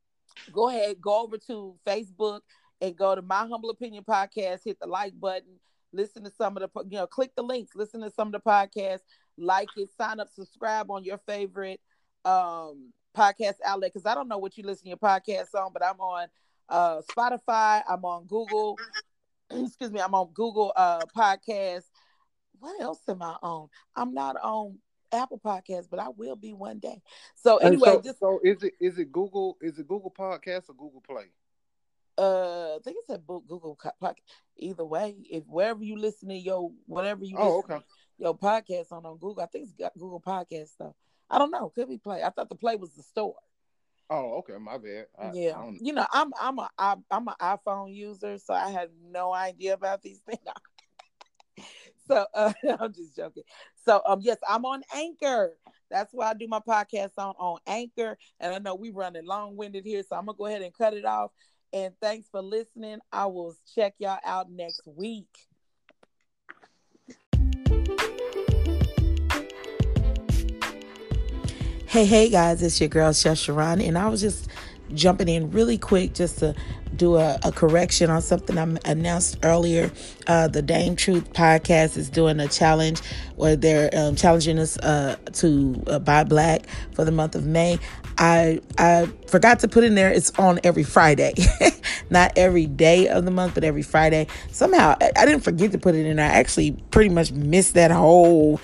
go 0.52 0.68
ahead, 0.68 1.00
go 1.00 1.22
over 1.22 1.38
to 1.38 1.76
Facebook 1.86 2.40
and 2.80 2.96
go 2.96 3.14
to 3.14 3.22
my 3.22 3.46
humble 3.46 3.70
opinion 3.70 4.04
podcast, 4.04 4.60
hit 4.64 4.78
the 4.80 4.86
like 4.86 5.18
button, 5.18 5.58
listen 5.92 6.24
to 6.24 6.30
some 6.30 6.56
of 6.56 6.62
the 6.62 6.84
you 6.90 6.98
know, 6.98 7.06
click 7.06 7.32
the 7.36 7.42
links, 7.42 7.74
listen 7.74 8.00
to 8.02 8.10
some 8.10 8.28
of 8.28 8.32
the 8.32 8.40
podcasts 8.40 9.02
like 9.38 9.68
it, 9.76 9.88
sign 9.96 10.20
up, 10.20 10.28
subscribe 10.28 10.90
on 10.90 11.04
your 11.04 11.18
favorite 11.18 11.80
um 12.24 12.92
podcast 13.16 13.54
outlet. 13.64 13.92
Cause 13.92 14.06
I 14.06 14.14
don't 14.14 14.28
know 14.28 14.38
what 14.38 14.56
you 14.56 14.64
listen 14.64 14.84
to 14.84 14.88
your 14.88 14.98
podcast 14.98 15.54
on, 15.54 15.72
but 15.72 15.84
I'm 15.84 16.00
on 16.00 16.28
uh 16.68 17.00
Spotify, 17.10 17.82
I'm 17.88 18.04
on 18.04 18.26
Google, 18.26 18.78
excuse 19.50 19.90
me, 19.90 20.00
I'm 20.00 20.14
on 20.14 20.30
Google 20.34 20.72
uh 20.76 21.00
podcast. 21.16 21.84
What 22.58 22.80
else 22.80 23.00
am 23.08 23.22
I 23.22 23.36
on? 23.42 23.68
I'm 23.94 24.14
not 24.14 24.36
on 24.42 24.78
Apple 25.12 25.40
Podcast, 25.44 25.88
but 25.90 26.00
I 26.00 26.08
will 26.08 26.36
be 26.36 26.52
one 26.52 26.78
day. 26.78 27.02
So 27.34 27.58
anyway, 27.58 27.96
so, 27.96 28.02
just 28.02 28.18
so 28.18 28.40
is 28.42 28.62
it 28.62 28.74
is 28.80 28.98
it 28.98 29.12
Google 29.12 29.56
is 29.60 29.78
it 29.78 29.88
Google 29.88 30.12
Podcast 30.16 30.68
or 30.68 30.74
Google 30.74 31.02
Play? 31.06 31.26
Uh 32.18 32.76
I 32.76 32.78
think 32.84 32.96
it's 33.00 33.10
a 33.10 33.18
book 33.18 33.44
Google 33.46 33.78
Podcast. 34.02 34.14
Either 34.58 34.84
way, 34.84 35.16
if 35.30 35.44
wherever 35.46 35.82
you 35.84 35.96
listen 35.98 36.28
to 36.30 36.34
your 36.36 36.70
whatever 36.86 37.24
you 37.24 37.36
Oh, 37.38 37.58
okay. 37.58 37.80
your 38.18 38.36
podcast 38.36 38.92
on 38.92 39.04
on 39.04 39.18
Google, 39.18 39.42
I 39.42 39.46
think 39.46 39.64
it's 39.64 39.74
got 39.74 39.92
Google 39.94 40.20
Podcast 40.20 40.68
stuff. 40.68 40.94
I 41.28 41.38
don't 41.38 41.50
know. 41.50 41.70
Could 41.70 41.88
be 41.88 41.98
Play. 41.98 42.22
I 42.22 42.30
thought 42.30 42.48
the 42.48 42.54
Play 42.54 42.76
was 42.76 42.92
the 42.94 43.02
store. 43.02 43.36
Oh, 44.08 44.36
okay. 44.38 44.56
My 44.58 44.78
bad. 44.78 45.06
I, 45.18 45.32
yeah, 45.34 45.58
I 45.58 45.72
you 45.80 45.92
know, 45.92 46.06
I'm 46.12 46.32
I'm 46.40 46.58
a 46.58 46.70
I- 46.78 46.96
I'm 47.10 47.28
an 47.28 47.34
iPhone 47.40 47.94
user, 47.94 48.38
so 48.38 48.54
I 48.54 48.70
had 48.70 48.90
no 49.10 49.34
idea 49.34 49.74
about 49.74 50.02
these 50.02 50.20
things. 50.20 50.38
so 52.08 52.24
uh, 52.34 52.52
I'm 52.80 52.92
just 52.92 53.16
joking. 53.16 53.42
So 53.84 54.00
um, 54.06 54.20
yes, 54.22 54.38
I'm 54.48 54.64
on 54.64 54.82
Anchor. 54.94 55.56
That's 55.90 56.12
why 56.12 56.30
I 56.30 56.34
do 56.34 56.46
my 56.48 56.60
podcast 56.60 57.12
on 57.18 57.34
on 57.38 57.58
Anchor. 57.66 58.16
And 58.40 58.54
I 58.54 58.58
know 58.58 58.74
we 58.74 58.90
running 58.90 59.26
long 59.26 59.56
winded 59.56 59.84
here, 59.84 60.02
so 60.02 60.16
I'm 60.16 60.26
gonna 60.26 60.38
go 60.38 60.46
ahead 60.46 60.62
and 60.62 60.72
cut 60.74 60.94
it 60.94 61.04
off. 61.04 61.32
And 61.76 61.92
thanks 62.00 62.26
for 62.30 62.40
listening. 62.40 63.00
I 63.12 63.26
will 63.26 63.54
check 63.74 63.96
y'all 63.98 64.18
out 64.24 64.50
next 64.50 64.80
week. 64.86 65.28
Hey, 71.84 72.06
hey 72.06 72.30
guys, 72.30 72.62
it's 72.62 72.80
your 72.80 72.88
girl 72.88 73.12
Chef 73.12 73.36
Sharon, 73.36 73.82
and 73.82 73.98
I 73.98 74.08
was 74.08 74.22
just 74.22 74.48
jumping 74.94 75.28
in 75.28 75.50
really 75.50 75.78
quick 75.78 76.14
just 76.14 76.38
to 76.38 76.54
do 76.94 77.16
a, 77.16 77.38
a 77.44 77.52
correction 77.52 78.10
on 78.10 78.22
something 78.22 78.56
I 78.58 78.76
announced 78.84 79.38
earlier. 79.42 79.90
Uh, 80.26 80.48
the 80.48 80.62
Dame 80.62 80.96
Truth 80.96 81.32
podcast 81.32 81.96
is 81.96 82.08
doing 82.08 82.40
a 82.40 82.48
challenge 82.48 83.00
where 83.36 83.56
they're 83.56 83.90
um, 83.96 84.16
challenging 84.16 84.58
us 84.58 84.78
uh, 84.78 85.16
to 85.34 85.82
uh, 85.86 85.98
buy 85.98 86.24
black 86.24 86.66
for 86.92 87.04
the 87.04 87.12
month 87.12 87.34
of 87.34 87.46
May. 87.46 87.78
I 88.18 88.60
I 88.78 89.10
forgot 89.26 89.60
to 89.60 89.68
put 89.68 89.84
in 89.84 89.94
there 89.94 90.10
it's 90.10 90.30
on 90.38 90.58
every 90.64 90.84
Friday, 90.84 91.34
not 92.10 92.32
every 92.36 92.66
day 92.66 93.08
of 93.08 93.24
the 93.24 93.30
month, 93.30 93.54
but 93.54 93.64
every 93.64 93.82
Friday. 93.82 94.26
Somehow 94.50 94.96
I, 95.00 95.12
I 95.16 95.26
didn't 95.26 95.42
forget 95.42 95.72
to 95.72 95.78
put 95.78 95.94
it 95.94 96.06
in. 96.06 96.18
I 96.18 96.24
actually 96.24 96.72
pretty 96.90 97.10
much 97.10 97.32
missed 97.32 97.74
that 97.74 97.90
whole 97.90 98.60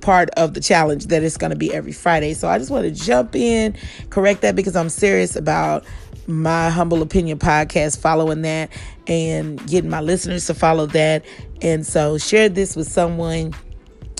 part 0.00 0.30
of 0.36 0.54
the 0.54 0.60
challenge 0.60 1.06
that 1.06 1.22
it's 1.22 1.36
going 1.36 1.50
to 1.50 1.56
be 1.56 1.72
every 1.72 1.92
Friday. 1.92 2.34
So 2.34 2.48
I 2.48 2.58
just 2.58 2.70
want 2.70 2.84
to 2.84 2.90
jump 2.90 3.34
in, 3.34 3.76
correct 4.10 4.42
that 4.42 4.56
because 4.56 4.76
I'm 4.76 4.88
serious 4.88 5.36
about 5.36 5.84
my 6.26 6.68
humble 6.68 7.00
opinion 7.00 7.38
podcast 7.38 7.98
following 7.98 8.42
that 8.42 8.70
and 9.06 9.64
getting 9.66 9.90
my 9.90 10.00
listeners 10.00 10.46
to 10.46 10.54
follow 10.54 10.86
that. 10.86 11.24
And 11.62 11.86
so 11.86 12.18
share 12.18 12.48
this 12.48 12.76
with 12.76 12.88
someone. 12.88 13.54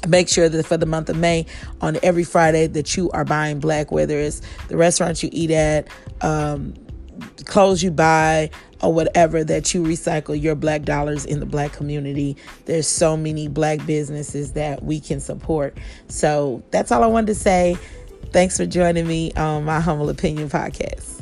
Make 0.07 0.29
sure 0.29 0.49
that 0.49 0.65
for 0.65 0.77
the 0.77 0.87
month 0.87 1.11
of 1.11 1.17
May, 1.17 1.45
on 1.81 1.99
every 2.03 2.25
Friday, 2.25 2.69
that 2.69 2.97
you 2.97 3.11
are 3.11 3.25
buying 3.25 3.59
black, 3.59 3.91
whether 3.91 4.19
it's 4.19 4.41
the 4.69 4.77
restaurant 4.77 5.23
you 5.23 5.29
eat 5.33 5.51
at, 5.51 5.89
um, 6.21 6.75
clothes 7.45 7.83
you 7.83 7.91
buy 7.91 8.49
or 8.83 8.93
whatever 8.93 9.45
that 9.45 9.75
you 9.75 9.83
recycle 9.83 10.41
your 10.41 10.55
black 10.55 10.83
dollars 10.83 11.25
in 11.25 11.41
the 11.41 11.47
black 11.47 11.73
community. 11.73 12.37
There's 12.67 12.87
so 12.87 13.17
many 13.17 13.49
black 13.49 13.85
businesses 13.87 14.53
that 14.53 14.83
we 14.83 15.01
can 15.01 15.21
support. 15.21 15.77
So 16.09 16.63
that's 16.71 16.93
all 16.93 17.03
i 17.03 17.07
wanted 17.07 17.29
to 17.29 17.35
say. 17.35 17.77
Thanks 18.33 18.57
for 18.57 18.67
joining 18.67 19.07
me 19.07 19.33
on 19.33 19.65
my 19.65 19.81
humble 19.81 20.11
opinion 20.11 20.49
podcast 20.49 21.18